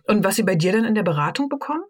und 0.08 0.24
was 0.24 0.38
sie 0.38 0.44
bei 0.44 0.56
dir 0.56 0.72
dann 0.72 0.86
in 0.86 0.96
der 0.96 1.04
Beratung 1.04 1.50
bekommen? 1.50 1.84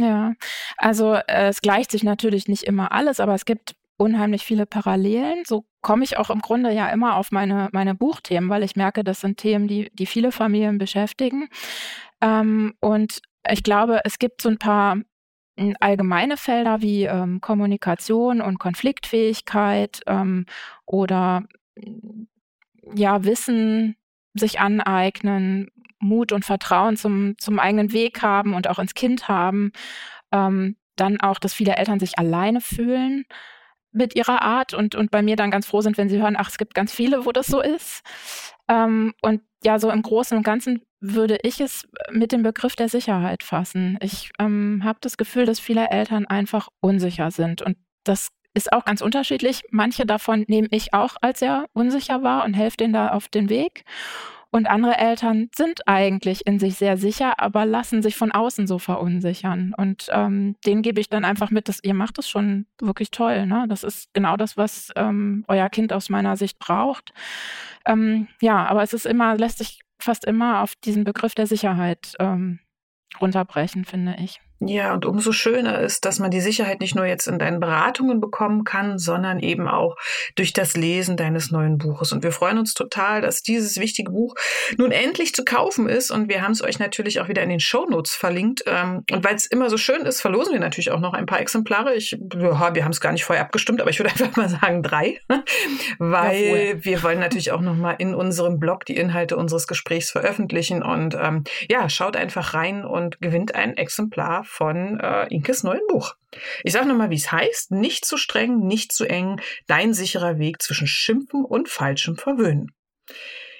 Ja, 0.00 0.32
also 0.78 1.14
äh, 1.14 1.48
es 1.48 1.60
gleicht 1.60 1.90
sich 1.90 2.02
natürlich 2.02 2.48
nicht 2.48 2.62
immer 2.62 2.92
alles, 2.92 3.20
aber 3.20 3.34
es 3.34 3.44
gibt 3.44 3.74
unheimlich 3.98 4.44
viele 4.44 4.64
Parallelen. 4.64 5.44
So 5.46 5.66
komme 5.82 6.04
ich 6.04 6.16
auch 6.16 6.30
im 6.30 6.40
Grunde 6.40 6.72
ja 6.72 6.88
immer 6.88 7.16
auf 7.16 7.32
meine, 7.32 7.68
meine 7.72 7.94
Buchthemen, 7.94 8.48
weil 8.48 8.62
ich 8.62 8.76
merke, 8.76 9.04
das 9.04 9.20
sind 9.20 9.36
Themen, 9.36 9.68
die, 9.68 9.90
die 9.92 10.06
viele 10.06 10.32
Familien 10.32 10.78
beschäftigen. 10.78 11.48
Ähm, 12.22 12.74
und 12.80 13.20
ich 13.50 13.62
glaube, 13.62 14.00
es 14.04 14.18
gibt 14.18 14.40
so 14.40 14.48
ein 14.48 14.58
paar 14.58 14.96
hm, 15.58 15.76
allgemeine 15.80 16.38
Felder 16.38 16.80
wie 16.80 17.04
ähm, 17.04 17.42
Kommunikation 17.42 18.40
und 18.40 18.58
Konfliktfähigkeit 18.58 20.00
ähm, 20.06 20.46
oder 20.86 21.44
ja, 22.94 23.24
Wissen 23.24 23.96
sich 24.34 24.60
aneignen, 24.60 25.70
Mut 26.00 26.32
und 26.32 26.44
Vertrauen 26.44 26.96
zum, 26.96 27.36
zum 27.38 27.58
eigenen 27.58 27.92
Weg 27.92 28.22
haben 28.22 28.54
und 28.54 28.68
auch 28.68 28.78
ins 28.78 28.94
Kind 28.94 29.28
haben. 29.28 29.72
Ähm, 30.32 30.76
dann 30.96 31.20
auch, 31.20 31.38
dass 31.38 31.54
viele 31.54 31.76
Eltern 31.76 32.00
sich 32.00 32.18
alleine 32.18 32.60
fühlen 32.60 33.24
mit 33.92 34.14
ihrer 34.14 34.42
Art 34.42 34.74
und, 34.74 34.94
und 34.94 35.10
bei 35.10 35.22
mir 35.22 35.36
dann 35.36 35.50
ganz 35.50 35.66
froh 35.66 35.80
sind, 35.80 35.98
wenn 35.98 36.08
sie 36.08 36.20
hören, 36.20 36.36
ach, 36.38 36.48
es 36.48 36.58
gibt 36.58 36.74
ganz 36.74 36.92
viele, 36.92 37.24
wo 37.26 37.32
das 37.32 37.46
so 37.46 37.60
ist. 37.60 38.02
Ähm, 38.68 39.14
und 39.22 39.42
ja, 39.64 39.78
so 39.78 39.90
im 39.90 40.02
Großen 40.02 40.36
und 40.36 40.44
Ganzen 40.44 40.82
würde 41.00 41.38
ich 41.42 41.60
es 41.60 41.88
mit 42.10 42.32
dem 42.32 42.42
Begriff 42.42 42.76
der 42.76 42.88
Sicherheit 42.88 43.42
fassen. 43.42 43.98
Ich 44.00 44.30
ähm, 44.38 44.82
habe 44.84 44.98
das 45.00 45.16
Gefühl, 45.16 45.46
dass 45.46 45.58
viele 45.58 45.88
Eltern 45.88 46.26
einfach 46.26 46.68
unsicher 46.80 47.30
sind 47.30 47.62
und 47.62 47.76
das 48.04 48.28
ist 48.54 48.72
auch 48.72 48.84
ganz 48.84 49.00
unterschiedlich. 49.00 49.62
Manche 49.70 50.06
davon 50.06 50.44
nehme 50.48 50.68
ich 50.70 50.92
auch 50.92 51.16
als 51.20 51.40
sehr 51.40 51.66
unsicher 51.72 52.22
wahr 52.22 52.44
und 52.44 52.54
helfe 52.54 52.78
denen 52.78 52.92
da 52.92 53.08
auf 53.08 53.28
den 53.28 53.48
Weg. 53.48 53.84
Und 54.52 54.68
andere 54.68 54.98
Eltern 54.98 55.48
sind 55.54 55.86
eigentlich 55.86 56.46
in 56.46 56.58
sich 56.58 56.74
sehr 56.74 56.96
sicher, 56.96 57.38
aber 57.38 57.66
lassen 57.66 58.02
sich 58.02 58.16
von 58.16 58.32
außen 58.32 58.66
so 58.66 58.78
verunsichern. 58.80 59.72
Und 59.76 60.08
ähm, 60.10 60.56
denen 60.66 60.82
gebe 60.82 61.00
ich 61.00 61.08
dann 61.08 61.24
einfach 61.24 61.50
mit, 61.50 61.68
dass 61.68 61.82
ihr 61.84 61.94
macht 61.94 62.18
es 62.18 62.28
schon 62.28 62.66
wirklich 62.80 63.12
toll. 63.12 63.46
Ne? 63.46 63.66
Das 63.68 63.84
ist 63.84 64.12
genau 64.12 64.36
das, 64.36 64.56
was 64.56 64.90
ähm, 64.96 65.44
euer 65.46 65.68
Kind 65.68 65.92
aus 65.92 66.08
meiner 66.08 66.36
Sicht 66.36 66.58
braucht. 66.58 67.12
Ähm, 67.86 68.26
ja, 68.42 68.66
aber 68.66 68.82
es 68.82 68.92
ist 68.92 69.06
immer, 69.06 69.36
lässt 69.36 69.58
sich 69.58 69.80
fast 70.00 70.24
immer 70.24 70.62
auf 70.62 70.74
diesen 70.76 71.04
Begriff 71.04 71.34
der 71.34 71.46
Sicherheit 71.46 72.14
ähm, 72.18 72.58
runterbrechen, 73.20 73.84
finde 73.84 74.16
ich. 74.18 74.40
Ja, 74.62 74.92
und 74.92 75.06
umso 75.06 75.32
schöner 75.32 75.78
ist, 75.80 76.04
dass 76.04 76.18
man 76.18 76.30
die 76.30 76.42
Sicherheit 76.42 76.80
nicht 76.80 76.94
nur 76.94 77.06
jetzt 77.06 77.26
in 77.26 77.38
deinen 77.38 77.60
Beratungen 77.60 78.20
bekommen 78.20 78.64
kann, 78.64 78.98
sondern 78.98 79.40
eben 79.40 79.66
auch 79.66 79.96
durch 80.34 80.52
das 80.52 80.76
Lesen 80.76 81.16
deines 81.16 81.50
neuen 81.50 81.78
Buches. 81.78 82.12
Und 82.12 82.22
wir 82.22 82.30
freuen 82.30 82.58
uns 82.58 82.74
total, 82.74 83.22
dass 83.22 83.42
dieses 83.42 83.78
wichtige 83.78 84.10
Buch 84.10 84.34
nun 84.76 84.92
endlich 84.92 85.34
zu 85.34 85.46
kaufen 85.46 85.88
ist. 85.88 86.10
Und 86.10 86.28
wir 86.28 86.42
haben 86.42 86.52
es 86.52 86.62
euch 86.62 86.78
natürlich 86.78 87.20
auch 87.20 87.28
wieder 87.28 87.42
in 87.42 87.48
den 87.48 87.60
Shownotes 87.60 88.14
verlinkt. 88.14 88.62
Ähm, 88.66 89.02
und 89.10 89.24
weil 89.24 89.34
es 89.34 89.46
immer 89.46 89.70
so 89.70 89.78
schön 89.78 90.02
ist, 90.02 90.20
verlosen 90.20 90.52
wir 90.52 90.60
natürlich 90.60 90.90
auch 90.90 91.00
noch 91.00 91.14
ein 91.14 91.24
paar 91.24 91.40
Exemplare. 91.40 91.94
Ich, 91.94 92.10
ja, 92.10 92.74
wir 92.74 92.84
haben 92.84 92.92
es 92.92 93.00
gar 93.00 93.12
nicht 93.12 93.24
vorher 93.24 93.46
abgestimmt, 93.46 93.80
aber 93.80 93.88
ich 93.88 93.98
würde 93.98 94.10
einfach 94.10 94.36
mal 94.36 94.50
sagen 94.50 94.82
drei, 94.82 95.20
weil 95.98 96.74
ja, 96.76 96.84
wir 96.84 97.02
wollen 97.02 97.18
natürlich 97.18 97.52
auch 97.52 97.62
noch 97.62 97.76
mal 97.76 97.92
in 97.92 98.14
unserem 98.14 98.58
Blog 98.58 98.84
die 98.84 98.96
Inhalte 98.96 99.38
unseres 99.38 99.66
Gesprächs 99.66 100.10
veröffentlichen. 100.10 100.82
Und 100.82 101.16
ähm, 101.18 101.44
ja, 101.70 101.88
schaut 101.88 102.14
einfach 102.14 102.52
rein 102.52 102.84
und 102.84 103.22
gewinnt 103.22 103.54
ein 103.54 103.78
Exemplar 103.78 104.44
von 104.50 104.98
äh, 104.98 105.26
Inkes 105.28 105.62
neuen 105.62 105.86
Buch. 105.88 106.16
Ich 106.64 106.72
sage 106.72 106.88
nochmal, 106.88 107.10
wie 107.10 107.16
es 107.16 107.30
heißt. 107.30 107.70
Nicht 107.70 108.04
zu 108.04 108.16
streng, 108.16 108.66
nicht 108.66 108.92
zu 108.92 109.04
eng. 109.04 109.40
Dein 109.68 109.94
sicherer 109.94 110.38
Weg 110.38 110.60
zwischen 110.60 110.88
Schimpfen 110.88 111.44
und 111.44 111.68
falschem 111.68 112.16
Verwöhnen. 112.16 112.72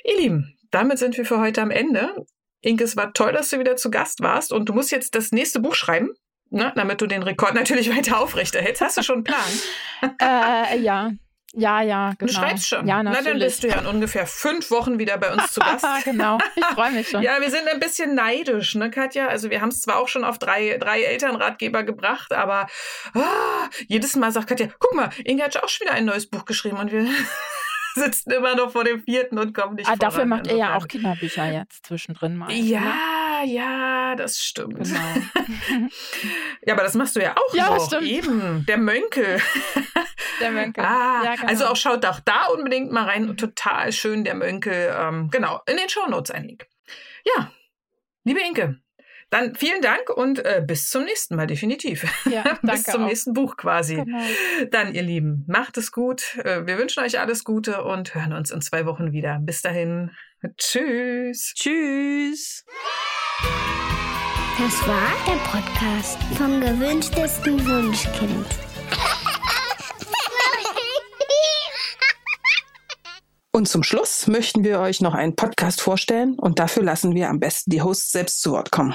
Ihr 0.04 0.16
Lieben, 0.18 0.58
damit 0.72 0.98
sind 0.98 1.16
wir 1.16 1.24
für 1.24 1.38
heute 1.38 1.62
am 1.62 1.70
Ende. 1.70 2.14
Inke, 2.60 2.84
es 2.84 2.96
war 2.96 3.12
toll, 3.12 3.32
dass 3.32 3.50
du 3.50 3.60
wieder 3.60 3.76
zu 3.76 3.90
Gast 3.90 4.20
warst 4.20 4.52
und 4.52 4.68
du 4.68 4.72
musst 4.72 4.90
jetzt 4.90 5.14
das 5.14 5.30
nächste 5.30 5.60
Buch 5.60 5.76
schreiben, 5.76 6.10
ne, 6.50 6.72
damit 6.74 7.00
du 7.00 7.06
den 7.06 7.22
Rekord 7.22 7.54
natürlich 7.54 7.88
weiter 7.96 8.18
aufrechterhältst. 8.18 8.82
Hast 8.82 8.98
du 8.98 9.02
schon 9.02 9.16
einen 9.16 9.24
Plan? 9.24 10.16
äh, 10.20 10.78
ja, 10.80 11.12
ja, 11.54 11.82
ja, 11.82 12.14
genau. 12.16 12.32
Du 12.32 12.38
schreibst 12.38 12.68
schon. 12.68 12.86
Ja, 12.86 13.02
natürlich. 13.02 13.24
Na, 13.24 13.30
dann 13.30 13.40
bist 13.40 13.62
du 13.64 13.68
ja 13.68 13.80
in 13.80 13.86
ungefähr 13.86 14.26
fünf 14.26 14.70
Wochen 14.70 14.98
wieder 14.98 15.18
bei 15.18 15.32
uns 15.32 15.52
zu 15.52 15.60
Gast. 15.60 15.84
genau, 16.04 16.38
ich 16.54 16.64
freue 16.64 16.92
mich 16.92 17.08
schon. 17.08 17.22
ja, 17.22 17.40
wir 17.40 17.50
sind 17.50 17.66
ein 17.66 17.80
bisschen 17.80 18.14
neidisch, 18.14 18.76
ne, 18.76 18.90
Katja? 18.90 19.26
Also 19.26 19.50
wir 19.50 19.60
haben 19.60 19.70
es 19.70 19.82
zwar 19.82 19.98
auch 19.98 20.08
schon 20.08 20.22
auf 20.22 20.38
drei, 20.38 20.78
drei 20.78 21.02
Elternratgeber 21.02 21.82
gebracht, 21.82 22.32
aber 22.32 22.68
ah, 23.14 23.68
jedes 23.88 24.14
Mal 24.14 24.30
sagt 24.30 24.48
Katja, 24.48 24.68
guck 24.78 24.94
mal, 24.94 25.10
Inge 25.24 25.42
hat 25.42 25.56
auch 25.56 25.68
schon 25.68 25.86
wieder 25.86 25.94
ein 25.94 26.04
neues 26.04 26.28
Buch 26.28 26.44
geschrieben 26.44 26.78
und 26.78 26.92
wir 26.92 27.04
sitzen 27.94 28.30
immer 28.30 28.54
noch 28.54 28.70
vor 28.70 28.84
dem 28.84 29.02
vierten 29.02 29.38
und 29.38 29.52
kommen 29.52 29.74
nicht 29.74 29.88
ah, 29.88 29.96
voran. 29.96 29.98
Dafür 29.98 30.24
macht 30.26 30.46
er 30.46 30.56
ja 30.56 30.76
auch 30.76 30.86
Kinderbücher 30.86 31.50
jetzt 31.50 31.84
zwischendrin 31.86 32.36
mal. 32.36 32.52
Ja, 32.52 32.94
ne? 33.44 33.52
ja, 33.52 34.14
das 34.16 34.42
stimmt. 34.42 34.78
Genau. 34.78 35.00
ja, 36.66 36.74
aber 36.74 36.82
das 36.82 36.94
machst 36.94 37.16
du 37.16 37.20
ja 37.20 37.36
auch 37.36 37.54
ja, 37.54 37.70
noch. 37.70 37.86
Stimmt. 37.86 38.06
Eben, 38.06 38.66
der 38.66 38.78
Mönkel. 38.78 39.40
Der 40.40 40.52
Mönkel. 40.52 40.82
Ah, 40.82 41.22
ja, 41.22 41.34
genau. 41.34 41.48
Also 41.48 41.66
auch 41.66 41.76
schaut 41.76 42.06
auch 42.06 42.18
da 42.20 42.46
unbedingt 42.46 42.90
mal 42.90 43.04
rein. 43.04 43.36
Total 43.36 43.92
schön, 43.92 44.24
der 44.24 44.34
Mönkel. 44.34 44.90
Ähm, 44.98 45.28
genau, 45.30 45.60
in 45.66 45.76
den 45.76 45.90
Shownotes 45.90 46.30
ein 46.30 46.44
Link. 46.44 46.66
Ja, 47.26 47.52
liebe 48.24 48.40
Inke, 48.40 48.80
dann 49.30 49.54
vielen 49.54 49.80
Dank 49.80 50.10
und 50.10 50.44
äh, 50.44 50.62
bis 50.66 50.90
zum 50.90 51.04
nächsten 51.04 51.36
Mal, 51.36 51.46
definitiv. 51.46 52.04
Ja, 52.28 52.58
bis 52.62 52.82
zum 52.82 53.04
auch. 53.04 53.06
nächsten 53.06 53.32
Buch 53.32 53.56
quasi. 53.56 53.94
Genau. 53.94 54.22
Dann, 54.72 54.92
ihr 54.92 55.02
Lieben, 55.02 55.44
macht 55.46 55.76
es 55.76 55.92
gut. 55.92 56.36
Äh, 56.44 56.66
wir 56.66 56.78
wünschen 56.78 57.02
euch 57.04 57.20
alles 57.20 57.44
Gute 57.44 57.84
und 57.84 58.14
hören 58.14 58.32
uns 58.32 58.50
in 58.50 58.60
zwei 58.60 58.86
Wochen 58.86 59.12
wieder. 59.12 59.38
Bis 59.40 59.62
dahin. 59.62 60.10
Tschüss. 60.56 61.54
Tschüss. 61.54 62.64
Das 64.58 64.86
war 64.86 65.12
der 65.26 65.38
Podcast 65.44 66.22
vom 66.36 66.60
gewünschtesten 66.60 67.66
Wunschkind. 67.66 68.46
Und 73.52 73.68
zum 73.68 73.82
Schluss 73.82 74.26
möchten 74.26 74.64
wir 74.64 74.80
euch 74.80 75.00
noch 75.00 75.14
einen 75.14 75.36
Podcast 75.36 75.80
vorstellen 75.80 76.38
und 76.38 76.58
dafür 76.58 76.82
lassen 76.82 77.14
wir 77.14 77.28
am 77.28 77.40
besten 77.40 77.70
die 77.70 77.82
Hosts 77.82 78.12
selbst 78.12 78.42
zu 78.42 78.52
Wort 78.52 78.70
kommen. 78.70 78.94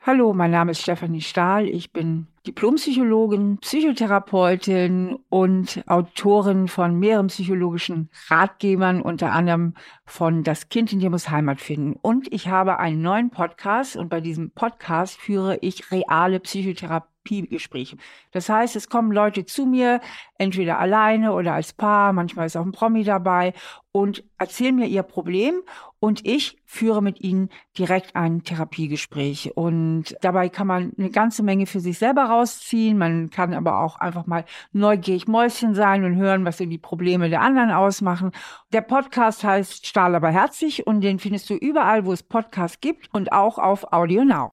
Hallo, 0.00 0.32
mein 0.32 0.50
Name 0.50 0.70
ist 0.70 0.80
Stefanie 0.80 1.20
Stahl. 1.20 1.68
Ich 1.68 1.92
bin 1.92 2.26
Diplompsychologin, 2.48 3.58
Psychotherapeutin 3.58 5.18
und 5.28 5.82
Autorin 5.86 6.66
von 6.66 6.98
mehreren 6.98 7.26
psychologischen 7.26 8.08
Ratgebern, 8.28 9.02
unter 9.02 9.32
anderem 9.32 9.74
von 10.06 10.44
Das 10.44 10.70
Kind 10.70 10.90
in 10.94 11.00
dir 11.00 11.10
muss 11.10 11.28
Heimat 11.28 11.60
finden. 11.60 11.98
Und 12.00 12.32
ich 12.32 12.48
habe 12.48 12.78
einen 12.78 13.02
neuen 13.02 13.28
Podcast 13.28 13.96
und 13.96 14.08
bei 14.08 14.22
diesem 14.22 14.50
Podcast 14.50 15.20
führe 15.20 15.58
ich 15.60 15.92
reale 15.92 16.40
Psychotherapie 16.40 17.17
Therapiegespräche. 17.28 17.96
Das 18.32 18.48
heißt, 18.48 18.76
es 18.76 18.88
kommen 18.88 19.12
Leute 19.12 19.44
zu 19.44 19.66
mir, 19.66 20.00
entweder 20.38 20.78
alleine 20.78 21.32
oder 21.32 21.54
als 21.54 21.72
Paar, 21.72 22.12
manchmal 22.12 22.46
ist 22.46 22.56
auch 22.56 22.64
ein 22.64 22.72
Promi 22.72 23.04
dabei 23.04 23.52
und 23.92 24.24
erzählen 24.38 24.74
mir 24.74 24.86
ihr 24.86 25.02
Problem 25.02 25.62
und 25.98 26.24
ich 26.24 26.58
führe 26.64 27.02
mit 27.02 27.20
ihnen 27.20 27.48
direkt 27.76 28.14
ein 28.14 28.44
Therapiegespräch. 28.44 29.52
Und 29.56 30.16
dabei 30.20 30.48
kann 30.48 30.66
man 30.68 30.92
eine 30.96 31.10
ganze 31.10 31.42
Menge 31.42 31.66
für 31.66 31.80
sich 31.80 31.98
selber 31.98 32.24
rausziehen. 32.24 32.98
Man 32.98 33.30
kann 33.30 33.54
aber 33.54 33.80
auch 33.80 33.96
einfach 33.96 34.26
mal 34.26 34.44
neugierig 34.72 35.26
Mäuschen 35.26 35.74
sein 35.74 36.04
und 36.04 36.16
hören, 36.16 36.44
was 36.44 36.58
so 36.58 36.66
die 36.66 36.78
Probleme 36.78 37.28
der 37.28 37.40
anderen 37.40 37.72
ausmachen. 37.72 38.30
Der 38.72 38.82
Podcast 38.82 39.42
heißt 39.42 39.86
Stahl 39.86 40.14
aber 40.14 40.30
herzlich 40.30 40.86
und 40.86 41.00
den 41.00 41.18
findest 41.18 41.50
du 41.50 41.54
überall, 41.54 42.04
wo 42.04 42.12
es 42.12 42.22
Podcasts 42.22 42.80
gibt 42.80 43.12
und 43.12 43.32
auch 43.32 43.58
auf 43.58 43.92
Audio 43.92 44.24
Now. 44.24 44.52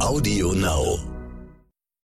Audio 0.00 0.52
Now. 0.52 1.15